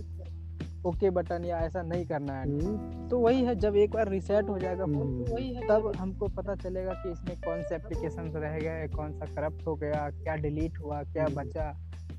ओके 0.87 1.11
बटन 1.11 1.45
या 1.45 1.59
ऐसा 1.59 1.83
नहीं 1.83 2.05
करना 2.05 2.33
है। 2.33 2.45
हम्म, 2.49 3.09
तो 3.09 3.19
वही 3.19 3.43
है 3.45 3.55
जब 3.55 3.77
एक 3.77 3.91
बार 3.91 4.09
रिसेट 4.09 4.49
हो 4.49 4.59
जाएगा 4.59 4.85
फ़ोन 4.85 4.95
हम्म। 4.95 5.25
तो 5.25 5.35
वही 5.35 5.55
है 5.55 5.67
तब 5.69 5.93
हमको 5.97 6.29
पता 6.29 6.55
चलेगा 6.55 6.93
कि 6.93 7.11
इसमें 7.11 7.37
कौन 7.41 7.63
से 7.63 7.75
एप्लीकेशन 7.75 8.31
रह 8.37 8.59
गए 8.59 8.87
कौन 8.89 9.13
सा 9.13 9.27
करप्ट 9.27 9.67
हो 9.67 9.75
गया 9.75 10.09
क्या 10.11 10.37
डिलीट 10.37 10.79
हुआ 10.79 11.03
क्या 11.03 11.25
हम्म। 11.25 11.35
बचा। 11.35 11.69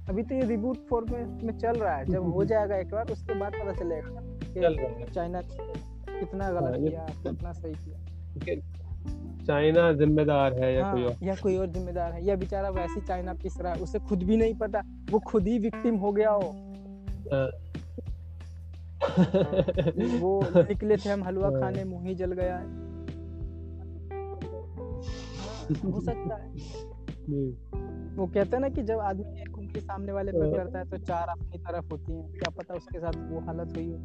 अभी 0.09 0.23
तो 0.23 0.35
ये 0.35 0.41
रिबूट 0.41 0.77
फॉर 0.89 1.05
में, 1.11 1.25
में 1.43 1.57
चल 1.57 1.73
रहा 1.73 1.95
है। 1.95 2.05
जब 2.05 2.33
हो 2.33 2.43
जाएगा 2.45 2.77
एक 2.77 2.91
बार 2.91 3.11
उसके 3.11 3.33
बाद 3.33 3.51
पता 3.53 3.71
चलेगा 3.71 4.19
है। 4.99 5.11
चाइना 5.13 5.41
कितना 5.41 6.43
हाँ, 6.43 6.53
गलत 6.53 6.89
किया 6.89 7.05
कितना 7.23 7.53
सही 7.53 7.73
किया। 7.73 8.55
चाइना 9.45 9.91
जिम्मेदार 9.93 10.53
है 10.53 10.73
या 10.75 10.85
हाँ, 10.85 10.93
कोई 10.93 11.03
और? 11.03 11.15
या 11.23 11.35
कोई 11.35 11.57
और 11.57 11.67
जिम्मेदार 11.67 12.11
है। 12.13 12.25
या 12.25 12.35
बेचारा 12.35 12.69
वैसे 12.69 13.01
चाइना 13.01 13.33
पिस 13.33 13.61
रहा 13.61 13.73
है 13.73 13.81
उसे 13.81 13.99
खुद 13.99 14.23
भी 14.23 14.37
नहीं 14.37 14.53
पता 14.53 14.81
वो 15.11 15.19
खुद 15.19 15.47
ही 15.47 15.59
विक्टिम 15.59 15.95
हो 15.95 16.11
गया 16.11 16.29
हो। 16.29 16.53
वो 20.19 20.39
निकले 20.57 20.97
थे 20.97 21.09
हम 21.09 21.23
हलवा 21.23 21.47
हाँ। 21.47 21.59
खाने 21.61 21.83
मुँह 21.83 22.07
ही 22.07 22.15
जल 22.15 22.31
गया 22.33 22.57
है 22.57 22.89
हाँ, 25.73 26.01
सकता 26.01 26.35
है 26.35 26.49
वो 28.11 28.25
कहते 28.27 28.55
हैं 28.55 28.59
ना 28.59 28.69
कि 28.69 28.83
जब 28.83 28.99
आदमी 28.99 29.41
एक 29.41 29.57
उंगली 29.57 29.81
सामने 29.81 30.11
वाले 30.11 30.31
पे 30.31 30.39
हाँ। 30.39 30.51
करता 30.51 30.79
है 30.79 30.89
तो 30.89 30.97
चार 30.97 31.27
अपनी 31.29 31.57
तरफ़ 31.59 31.91
होती 31.91 32.13
हैं 32.13 32.31
क्या 32.31 32.51
पता 32.57 32.73
उसके 32.73 32.99
साथ 32.99 33.31
वो 33.31 33.39
हालत 33.39 33.77
हुई 33.77 33.89
हो 33.91 33.97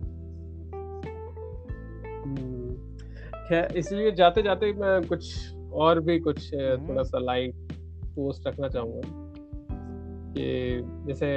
हम्म। 2.25 3.77
इसलिए 3.77 4.11
जाते 4.13 4.43
जाते 4.43 4.73
मैं 4.73 5.01
कुछ 5.07 5.55
और 5.75 6.01
भी 6.01 6.19
कुछ 6.19 6.55
हम्म। 6.55 6.89
थोड़ा 6.89 7.03
सा 7.03 7.19
लाइट 7.19 7.73
पोस्ट 8.17 8.47
रखना 8.47 8.69
चाहूँगा 8.69 9.01
कि 10.33 10.83
जैसे 11.07 11.37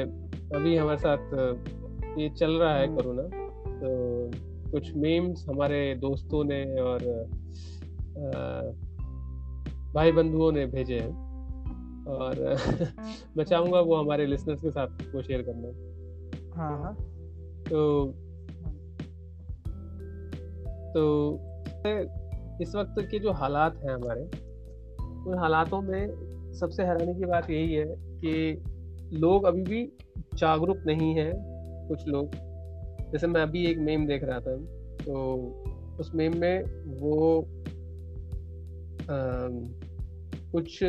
अभी 0.55 0.75
हमारे 0.77 0.97
साथ 0.97 2.17
ये 2.19 2.29
चल 2.29 2.51
रहा 2.51 2.75
है 2.75 2.87
हम्म। 2.87 2.95
कोरोना 2.95 3.48
कुछ 4.71 4.95
मीम्स 4.95 5.45
हमारे 5.49 5.95
दोस्तों 5.95 6.43
ने 6.43 6.81
और 6.81 6.99
भाई 9.95 10.11
बंधुओं 10.11 10.51
ने 10.51 10.65
भेजे 10.65 10.99
हैं। 10.99 11.29
और 12.05 12.57
मैं 13.37 13.43
चाहूँगा 13.43 13.79
वो 13.79 13.95
हमारे 13.95 14.25
लिसनर्स 14.25 14.61
के 14.61 14.71
साथ 14.71 14.87
वो 14.87 15.21
शेयर 15.21 15.41
करना 15.41 15.67
हाँ 16.55 16.83
हाँ। 16.83 16.93
तो 17.69 18.13
तो 20.93 21.35
इस 22.61 22.75
वक्त 22.75 22.95
के 22.99 23.19
जो 23.19 23.31
हालात 23.31 23.77
हैं 23.77 23.91
हमारे 23.91 24.21
उन 25.29 25.37
हालातों 25.39 25.81
में 25.81 26.07
सबसे 26.53 26.83
हैरानी 26.83 27.15
की 27.15 27.25
बात 27.25 27.49
यही 27.49 27.73
है 27.73 27.85
कि 27.97 28.63
लोग 29.13 29.43
अभी 29.43 29.61
भी 29.61 29.93
जागरूक 30.35 30.77
नहीं 30.87 31.15
हैं 31.15 31.33
कुछ 31.87 32.07
लोग। 32.07 32.48
जैसे 33.11 33.27
मैं 33.27 33.41
अभी 33.41 33.65
एक 33.65 33.77
मेम 33.77 34.07
देख 34.07 34.23
रहा 34.23 34.39
था 34.39 34.57
तो 35.05 35.35
उस 35.99 36.11
मेम 36.15 36.37
में 36.37 36.63
वो 37.01 37.41
अम, 38.99 39.65
कुछ 40.51 40.79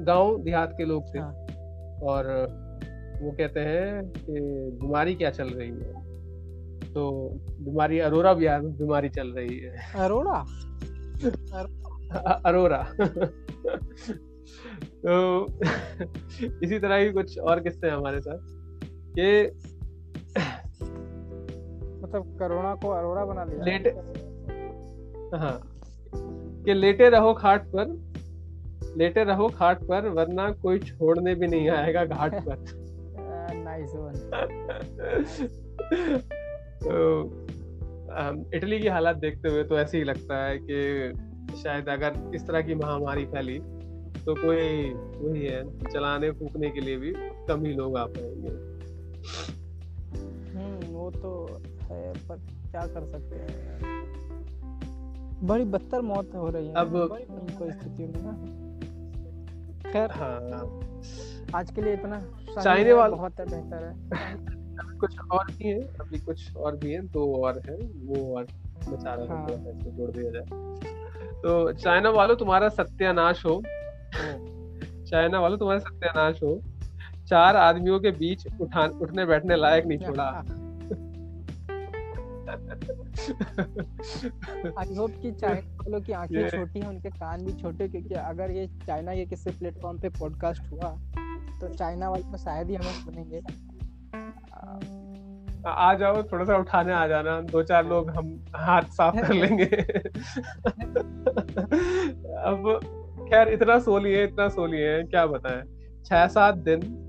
गाँव 0.00 0.42
देहात 0.42 0.74
के 0.78 0.84
लोग 0.84 1.14
थे। 1.14 1.18
हाँ। 1.18 1.32
और 2.02 2.24
वो 3.22 3.30
कहते 3.30 3.60
हैं 3.60 4.04
कि 4.04 4.40
बीमारी 4.80 5.14
क्या 5.14 5.30
चल 5.30 5.48
रही 5.48 5.68
है? 5.68 6.08
तो 6.94 7.30
बीमारी 7.60 7.98
अरोरा 7.98 8.34
बीमारी 8.34 9.08
चल 9.08 9.28
रही 9.28 9.58
है। 9.58 9.92
अरोड़ा 9.94 10.46
अ- 12.12 12.42
अरोरा। 12.46 12.88
तो 15.06 15.46
इसी 16.64 16.78
तरह 16.78 17.06
की 17.06 17.12
कुछ 17.12 17.38
और 17.38 17.60
किस्से 17.60 17.86
हैं 17.86 17.94
हमारे 17.94 18.20
साथ। 18.20 18.38
कि 19.18 19.46
मतलब 22.08 22.38
कोरोना 22.38 22.74
को 22.74 22.88
अरोड़ा 22.88 23.24
बना 23.24 23.44
दिया 23.44 23.64
लेट 23.64 23.96
हाँ। 25.34 25.60
कि 26.64 26.74
लेटे 26.74 27.08
रहो 27.08 27.34
खाट 27.34 27.66
पर 27.66 28.08
लेटे 28.96 29.24
रहो 29.24 29.48
खाट 29.48 29.82
पर 29.82 30.08
वरना 30.08 30.50
कोई 30.50 30.78
छोड़ने 30.78 31.34
भी 31.34 31.46
नहीं 31.46 31.70
आएगा 31.70 32.04
घाट 32.04 32.34
पर। 32.48 32.58
नाइस 33.54 33.92
वन 33.94 34.12
तो 36.84 37.30
इटली 38.54 38.80
की 38.80 38.88
हालात 38.88 39.16
देखते 39.16 39.48
हुए 39.48 39.64
तो 39.64 39.78
ऐसे 39.78 39.98
ही 39.98 40.04
लगता 40.04 40.44
है 40.44 40.58
कि 40.58 41.12
शायद 41.56 41.88
अगर 41.88 42.30
इस 42.34 42.46
तरह 42.46 42.60
की 42.60 42.74
महामारी 42.74 43.26
फैली 43.26 43.58
तो 44.24 44.34
कोई 44.34 44.94
वही 44.94 45.46
है 45.46 45.80
चलाने 45.80 46.30
फूकने 46.30 46.70
के 46.70 46.80
लिए 46.80 46.96
भी 46.96 47.14
कम 47.18 47.64
ही 47.64 47.72
लोग 47.72 47.96
आ 47.96 48.04
पाएँगे। 48.04 48.78
है 51.90 52.12
पर 52.12 52.36
क्या 52.70 52.80
कर 52.80 53.06
सकते 53.06 53.36
हैं 53.36 53.78
बड़ी 55.42 55.64
बदतर 55.64 56.00
मौत 56.00 56.30
हो 56.34 56.48
रही 56.48 56.66
है। 56.66 56.74
अब- 56.74 56.92
बुरी 56.92 57.54
परिस्थितियों 57.54 58.08
में 58.08 58.20
ना। 58.22 58.58
खैर 59.90 60.10
हाँ। 60.10 61.60
आज 61.60 61.70
के 61.70 61.82
लिए 61.82 61.92
इतना। 61.92 62.20
चाइने 62.62 62.88
है, 62.88 62.92
वाल- 62.92 63.14
बहुत 63.14 63.40
है 63.40 63.46
बेहतर 63.46 63.84
है। 63.84 63.94
कुछ 64.98 65.18
और 65.32 65.44
भी 65.44 65.68
है 65.68 65.80
अभी 65.80 66.18
कुछ 66.18 66.56
और 66.56 66.76
भी 66.76 66.92
है 66.92 67.00
दो 67.00 67.44
और 67.44 67.62
है 67.66 67.76
वो 67.76 68.36
और 68.36 68.44
चाह 68.96 69.14
रहा 69.14 69.36
हाँ। 69.36 69.46
इसको 69.48 69.90
जोड़ 69.90 70.10
दिया 70.10 70.30
जाए। 70.30 70.44
तो 71.42 71.72
चाइना 71.72 72.10
वालों 72.10 72.36
तुम्हारा 72.36 72.68
सत्यानाश 72.68 73.46
हो। 73.46 73.62
चाइना 75.04 75.40
वालों 75.40 75.58
तुम्हारा 75.58 75.80
सत्यानाश 75.80 76.42
हो। 76.42 76.60
चार 77.26 77.56
आदमियों 77.56 78.00
के 78.00 78.10
बीच 78.10 78.46
उठा 78.60 78.84
उठने 78.84 79.24
बैठने 79.26 79.56
लायक 79.56 79.86
नहीं 79.86 79.98
छोड़ा। 80.06 80.44
आई 84.78 84.94
होप 84.94 85.10
कि 85.22 85.32
चाइना 85.32 85.76
वालों 85.76 86.00
की 86.00 86.12
आँखें 86.12 86.48
छोटी 86.48 86.80
हैं 86.80 86.88
उनके 86.88 87.10
कान 87.10 87.44
भी 87.44 87.52
छोटे 87.52 87.88
क्योंकि 87.88 88.14
अगर 88.14 88.50
ये 88.50 88.66
चाइना 88.86 89.14
के 89.14 89.26
किसी 89.26 89.50
प्लेटफॉर्म 89.50 89.98
पे 89.98 90.08
पॉडकास्ट 90.08 90.72
हुआ 90.72 90.98
तो 91.60 91.68
चाइना 91.74 92.10
वाले 92.10 92.22
तो 92.22 92.36
शायद 92.36 92.68
ही 92.68 92.74
हमें 92.74 92.92
सुनेंगे। 92.92 93.40
आ, 95.66 95.70
आ 95.70 95.94
जाओ 95.94 96.22
थोड़ा 96.22 96.44
सा 96.44 96.56
उठाने 96.56 96.92
आ 96.92 97.06
जाना। 97.06 97.40
दो 97.40 97.62
चार 97.62 97.86
लोग 97.86 98.10
हम 98.10 98.44
हाथ 98.56 98.82
साफ़ 98.82 99.16
कर 99.16 99.34
लेंगे। 99.42 99.64
अब 102.36 102.80
खैर 103.30 103.48
इतना 103.48 103.78
सो 103.78 103.98
लिए 103.98 104.24
इतना 104.24 104.48
सो 104.48 104.66
लिए 104.66 105.02
क्या 105.02 105.26
बताएँ? 105.26 105.62
छह 106.04 106.26
सात 106.26 106.54
दिन 106.54 107.04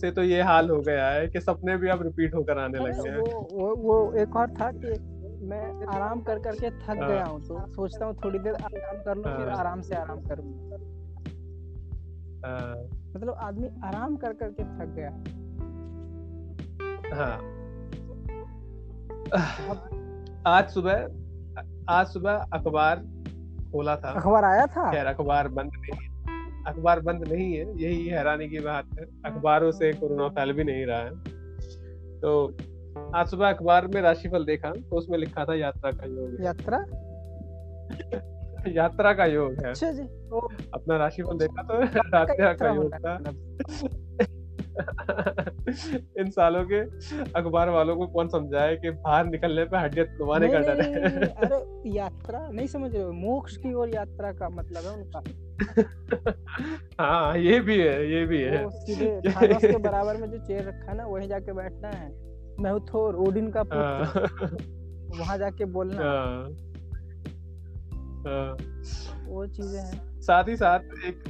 से 0.00 0.10
तो 0.10 0.22
ये 0.22 0.42
हाल 0.42 0.70
हो 0.70 0.80
गया 0.80 1.08
है 1.08 1.28
कि 1.28 1.40
सपने 1.40 1.76
भी 1.76 1.88
अब 1.88 2.02
रिपीट 2.02 2.34
होकर 2.34 2.58
आने 2.58 2.78
लगे 2.78 3.08
हैं। 3.08 3.18
वो 3.18 3.48
वो 3.52 3.74
वो 3.76 4.12
एक 4.12 4.36
और 4.36 4.50
था 4.50 4.70
कि 4.72 5.11
मैं 5.42 5.86
आराम 5.86 6.20
कर 6.20 6.38
करके 6.38 6.70
थक 6.70 6.88
हाँ। 6.88 7.08
गया 7.08 7.24
हूँ 7.24 7.40
तो 7.42 7.66
सोचता 7.72 8.06
हूँ 8.06 8.14
थोड़ी 8.24 8.38
देर 8.38 8.54
आराम 8.54 8.98
कर 9.02 9.14
लूँ 9.16 9.24
फिर 9.24 9.48
हाँ। 9.48 9.58
आराम 9.58 9.80
से 9.80 9.94
आराम 9.94 10.20
करूँ 10.20 10.70
हाँ, 12.44 12.76
मतलब 13.16 13.34
आदमी 13.38 13.68
आराम 13.84 14.16
कर 14.16 14.32
करके 14.32 14.64
थक 14.64 14.94
गया 14.96 15.10
हाँ। 17.16 17.36
आज 20.46 20.68
सुबह 20.70 21.06
आज 21.88 22.06
सुबह 22.06 22.32
अखबार 22.52 22.96
खोला 23.72 23.96
था। 23.96 24.10
अखबार 24.10 24.44
आया 24.44 24.66
था? 24.66 24.90
खैर 24.92 25.06
अखबार 25.06 25.48
बंद 25.48 25.70
नहीं 25.76 25.98
है। 25.98 26.10
अखबार 26.66 27.00
बंद 27.00 27.28
नहीं 27.28 27.52
है 27.54 27.82
यही 27.82 28.06
हैरानी 28.06 28.48
की 28.48 28.58
बात 28.58 28.86
है। 28.98 29.04
अखबारों 29.24 29.70
से 29.72 29.92
कोरोना 29.92 30.28
फैल 30.28 30.52
भी 30.52 30.64
नहीं 30.64 30.86
रहा 30.86 30.98
है। 30.98 31.10
तो 32.20 32.56
आज 33.14 33.26
सुबह 33.26 33.48
अखबार 33.48 33.86
में 33.86 34.02
राशिफल 34.02 34.44
देखा 34.44 34.70
तो 34.70 34.96
उसमें 34.96 35.18
लिखा 35.18 35.44
था 35.44 35.54
यात्रा 35.54 35.90
का 35.90 36.06
योग 36.06 36.44
यात्रा? 36.44 36.78
यात्रा 38.68 39.12
का 39.12 39.24
योग 39.24 39.52
है। 39.52 39.70
अच्छा 39.70 39.92
जी। 39.92 40.30
ओ 40.30 40.48
अपना 40.74 40.96
राशिफल 40.96 41.38
देखा 41.38 41.62
तो 41.62 41.82
यात्रा 41.82 42.52
का 42.52 42.68
योग 42.68 42.94
था। 42.94 43.18
इन 46.18 46.30
सालों 46.30 46.64
के 46.64 46.80
अखबार 47.22 47.68
वालों 47.68 47.96
को 47.96 48.06
कौन 48.06 48.28
समझाए 48.28 48.76
कि 48.76 48.90
बाहर 48.90 49.26
निकलने 49.26 49.64
पे 49.64 49.76
हड्डियाँ 49.78 50.06
तुड़वाने 50.06 50.48
नहीं, 50.48 50.64
का 50.64 50.74
डर 50.74 50.80
है? 50.80 51.26
अरे 51.26 51.90
यात्रा? 51.90 52.48
नहीं 52.48 52.66
समझ 52.66 52.94
रहे 52.94 53.02
हो 53.02 53.12
मोक्ष 53.12 53.56
की 53.56 53.74
ओर 53.74 53.88
यात्रा 53.94 54.32
का 54.32 54.48
मतलब 54.48 54.84
है 54.84 54.90
उनका। 54.90 55.22
हाँ 57.00 57.38
ये 57.38 57.60
भी 57.60 57.78
है 57.80 58.10
ये 58.10 58.26
भी 58.26 58.42
है। 58.42 58.70
सीधे 58.70 59.20
के 59.54 59.76
बराबर 59.76 60.16
में 60.16 60.30
जो 60.30 60.38
चेयर 60.38 60.64
रखा 60.68 60.90
है 60.90 60.96
ना 60.96 61.06
वहीं 61.06 61.28
जाके 61.28 61.52
बैठना 61.52 61.88
है। 61.88 62.31
मैं 62.60 62.70
हूँ 62.70 62.80
थोर 62.80 63.14
ओडिन 63.14 63.50
का 63.50 63.62
पुत्र। 63.62 63.76
हाँ, 63.76 64.04
वहाँ 65.18 65.38
जाके 65.38 65.64
बोलना। 65.64 66.02
हाँ, 66.02 66.44
हाँ। 68.26 68.56
वो 69.26 69.46
चीज़ें 69.46 69.80
हैं। 69.80 70.20
साथ 70.20 70.48
ही 70.48 70.56
साथ 70.56 70.78
एक 70.78 71.22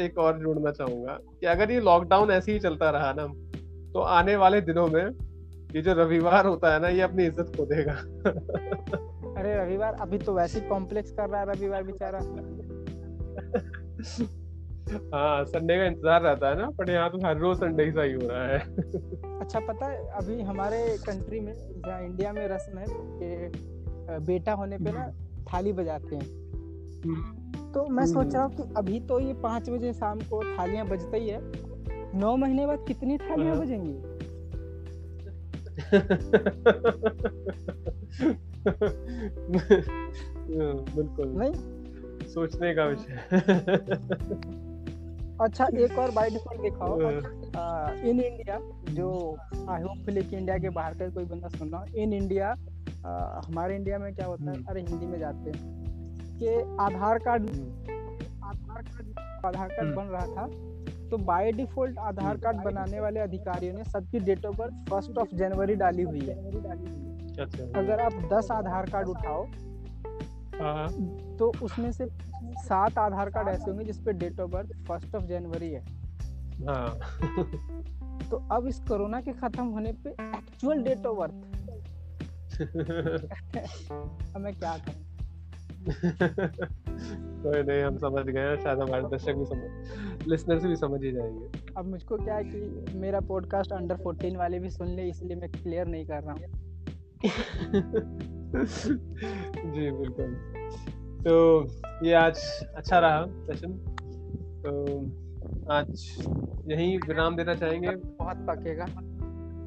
एक 0.00 0.18
और 0.18 0.38
जोड़ना 0.38 0.70
चाहूँगा 0.70 1.18
कि 1.40 1.46
अगर 1.46 1.70
ये 1.70 1.80
लॉकडाउन 1.80 2.30
ऐसे 2.30 2.52
ही 2.52 2.58
चलता 2.58 2.90
रहा 2.90 3.12
ना 3.12 3.26
तो 3.92 4.00
आने 4.00 4.36
वाले 4.36 4.60
दिनों 4.60 4.86
में 4.86 5.10
ये 5.76 5.82
जो 5.82 5.92
रविवार 5.92 6.46
होता 6.46 6.74
है 6.74 6.80
ना 6.80 6.88
ये 6.88 7.00
अपनी 7.00 7.24
इज़्ज़त 7.24 7.52
खो 7.56 7.66
देगा। 7.66 7.92
अरे 9.40 9.64
रविवार 9.64 9.94
अभी 9.94 10.18
तो 10.18 10.34
वैसे 10.34 10.60
ही 10.60 10.68
कॉम्प्लेक्स 10.68 11.10
कर 11.10 11.28
रहा 11.28 11.40
है 11.40 11.46
रविवार 11.46 11.82
बेचारा। 11.82 12.18
हाँ 14.90 15.44
संडे 15.44 15.76
का 15.76 15.84
इंतज़ार 15.84 16.22
रहता 16.22 16.48
है 16.48 16.58
ना 16.58 16.70
पर 16.70 16.90
यहाँ 16.90 17.10
तो 17.10 17.26
हर 17.26 17.38
रोज 17.38 17.56
संडे 17.56 17.84
ही 17.84 17.90
सही 17.90 18.12
हो 18.12 18.20
रहा 18.22 18.46
है। 18.46 18.58
अच्छा 19.40 19.60
पता 19.60 19.86
है 19.86 20.08
अभी 20.08 20.42
हमारे 20.42 20.98
कंट्री 20.98 21.40
में 21.40 21.54
जहाँ 21.54 22.02
इंडिया 22.02 22.32
में 22.32 22.48
रस्म 22.48 22.78
है 22.78 22.84
कि 22.88 23.50
बेटा 24.26 24.52
होने 24.52 24.78
पे 24.78 24.92
ना 24.92 25.12
थाली 25.52 25.72
बजाते 25.72 26.16
हैं। 26.16 26.24
तो 27.74 27.88
मैं 27.88 28.06
सोच 28.06 28.34
रहा 28.34 28.44
हूँ 28.44 28.56
कि 28.56 28.62
अभी 28.76 29.00
तो 29.00 29.20
ये 29.20 29.32
पाँच 29.32 29.70
बजे 29.70 29.92
शाम 29.92 30.20
को 30.20 30.58
थालियाँ 30.58 30.86
बजते 30.86 31.16
ही 31.16 31.28
है। 31.28 31.40
नौ 32.20 32.36
महीने 32.36 32.66
बाद 32.66 32.84
कितनी 32.88 33.18
थालियाँ 33.18 33.56
हाँ। 33.56 33.60
बजेंगी? 33.60 33.94
बिल्कुल। 40.96 41.28
नहीं? 41.28 41.52
सोचने 42.28 42.74
का 42.74 42.84
विषय। 42.84 43.18
अच्छा 45.40 45.66
एक 45.78 45.98
और 45.98 46.10
बाय 46.10 46.30
डिफ़ॉल्ट 46.30 46.62
देखा 46.62 46.84
हो 46.84 47.10
इन 48.08 48.20
इंडिया 48.20 48.58
जो 48.90 49.10
आई 49.70 49.82
होप 49.82 50.08
कि 50.08 50.36
इंडिया 50.36 50.58
के 50.58 50.68
बाहर 50.70 50.94
का 50.94 51.08
कोई 51.08 51.24
बंदा 51.24 51.48
सुन 51.48 51.68
रहा 51.68 51.84
इन 51.96 52.12
इंडिया 52.12 52.54
हमारे 53.46 53.76
इंडिया 53.76 53.98
में 53.98 54.12
क्या 54.14 54.26
होता 54.26 54.50
है 54.50 54.56
हम्म। 54.56 54.66
अरे 54.68 54.80
हिंदी 54.80 55.06
में 55.06 55.18
जाते 55.18 55.50
हैं 55.50 55.78
कि 56.38 56.48
आधार 56.80 57.18
कार्ड 57.18 57.48
हम्म। 57.50 57.98
आधार 58.44 58.82
कार्ड 58.82 59.18
आधार 59.46 59.68
कार्ड 59.68 59.80
हम्म। 59.80 59.94
बन 59.96 60.06
रहा 60.06 60.26
था 60.26 60.46
तो 61.10 61.18
बाय 61.24 61.52
डिफ़ॉल्ट 61.52 61.98
आधार 61.98 62.36
कार्ड 62.36 62.62
बनाने 62.64 63.00
वाले 63.00 63.20
अधिकारियों 63.20 63.74
ने 63.74 63.84
सबकी 63.84 64.20
date 64.20 64.46
of 64.46 64.56
birth 64.56 64.90
first 64.90 65.18
of 65.18 65.34
January 65.34 65.74
डाली 65.76 66.02
हुई 66.02 66.20
है 66.20 66.36
अच्छा। 67.38 67.64
अगर 67.80 68.00
आप 68.00 68.28
दस 68.32 68.50
आधार 68.50 68.90
कार्ड 68.90 69.08
उठाओ 69.08 69.44
हाँ। 70.60 70.88
तो 71.38 71.52
उसमें 71.62 71.90
से 71.92 72.04
सात 72.64 72.98
आधार 72.98 73.30
कार्ड 73.30 73.48
ऐसे 73.48 73.70
होंगे 73.70 73.84
जिसपे 73.84 74.12
date 74.12 74.40
of 74.40 74.50
birth 74.50 74.88
first 74.88 75.14
of 75.14 75.24
January 75.24 75.70
है। 75.70 75.84
हाँ। 76.66 76.98
तो 78.30 78.48
अब 78.52 78.66
इस 78.66 78.80
कोरोना 78.80 79.20
के 79.20 79.32
खत्म 79.32 79.66
होने 79.66 79.92
पे 79.92 80.10
एक्चुअल 80.10 80.82
डेट 80.82 81.06
ऑफ़ 81.06 81.18
बर्थ 81.18 81.32
अब 84.34 84.40
मैं 84.40 84.54
क्या 84.54 84.78
करूँ? 84.78 85.04
कोई 87.42 87.62
नहीं 87.62 87.82
हम 87.82 87.98
समझ 87.98 88.26
गए 88.26 88.56
शायद 88.56 88.78
हमारे 88.78 89.02
दर्शक 89.02 89.32
भी 89.32 89.44
समझ 89.44 89.70
लिसनर्स 90.28 90.64
भी 90.64 90.76
समझ 90.76 91.04
ही 91.04 91.12
जाएँगे। 91.12 91.72
अब 91.76 91.86
मुझको 91.86 92.16
क्या 92.16 92.34
है 92.34 92.44
कि 92.44 92.84
मेरा 92.98 93.20
पॉडकास्ट 93.20 93.72
अंडर 93.72 93.96
14 93.96 94.36
वाले 94.36 94.58
भी 94.58 94.70
सुन 94.70 94.88
ले 94.88 95.02
इसलिए 95.02 95.36
मैं 95.36 95.50
क्लियर 95.50 95.86
नहीं 95.86 96.06
कर 96.06 96.22
रहा 96.22 96.32
हूँ। 96.32 96.42
जी 99.72 99.90
बिल्कुल। 99.90 100.36
तो 101.20 101.66
ये 102.06 102.14
आज 102.14 102.36
अच्छा 102.76 102.98
रहा 102.98 103.26
सेशन 103.28 103.72
तो 104.66 105.02
आज 105.72 105.88
यही 106.70 106.96
विराम 106.96 107.36
देना 107.36 107.54
चाहेंगे। 107.54 107.90
बहुत 107.90 108.36
पकेगा। 108.36 108.84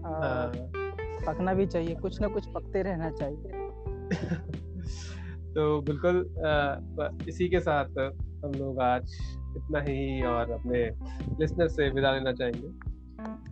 हाँ। 0.09 0.51
पकना 1.25 1.53
भी 1.53 1.65
चाहिए 1.65 1.95
कुछ 1.95 2.21
ना 2.21 2.27
कुछ 2.27 2.47
पकते 2.47 2.81
रहना 2.81 3.11
चाहिए। 3.11 3.49
तो 5.53 5.81
बिल्कुल 5.81 6.35
इसी 7.29 7.49
के 7.49 7.59
साथ 7.59 7.85
हम 8.45 8.51
लोग 8.57 8.79
आज 8.79 9.03
इतना 9.57 9.79
ही 9.79 10.25
और 10.25 10.51
अपने 10.51 10.89
लिसनर 11.39 11.67
से 11.67 11.89
विदा 11.89 12.11
लेना 12.11 12.33
चाहेंगे। 12.33 12.69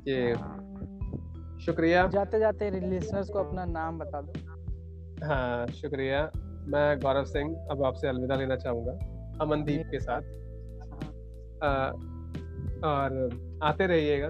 कि। 0.08 0.34
शुक्रिया। 1.66 2.08
जाते 2.08 2.40
जाते 2.40 2.72
लिसनर्स 2.72 3.30
को 3.30 3.40
अपना 3.40 3.66
नाम 3.66 4.00
बता 4.00 4.22
दो। 4.22 4.34
हाँ 5.26 5.68
शुक्रिया। 5.68 6.32
मैं 6.68 7.00
गौरव 7.00 7.24
सिंह 7.24 7.68
अब 7.72 7.84
आपसे 7.84 8.08
अलविदा 8.08 8.36
लेना 8.36 8.56
चाहूँगा 8.56 8.92
अमनदीप 9.42 9.84
के 9.92 10.00
साथ। 10.00 10.22
आ, 11.64 11.90
और 12.88 13.30
आते 13.64 13.88
रहिएगा 13.88 14.28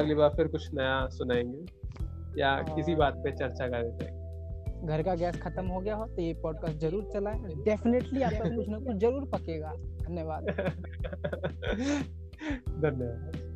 अगली 0.00 0.14
बार 0.14 0.28
फिर 0.28 0.48
कुछ 0.48 0.74
नया 0.74 1.08
सुनाएँगे 1.08 1.64
या 2.40 2.62
किसी 2.62 2.94
बात 2.94 3.14
पे 3.14 3.32
चर्चा 3.32 3.68
कर 3.68 3.82
देते 3.82 4.20
घर 4.86 5.02
का 5.02 5.14
गैस 5.14 5.42
खत्म 5.42 5.66
हो 5.66 5.80
गया 5.80 5.94
हो 5.94 6.04
तो 6.04 6.22
ये 6.22 6.34
पॉडकास्ट 6.34 6.78
ज़रूर 6.78 7.10
चलाएँ 7.12 7.40
डेफिनेटली 7.64 8.22
आपका 8.22 8.56
कुछ 8.56 8.68
ना 8.68 8.78
कुछ 8.78 8.96
ज़रूर 8.96 9.24
पकेगा। 9.24 9.72
धन्यवाद। 9.76 10.44
धन्यवाद। 12.68 13.49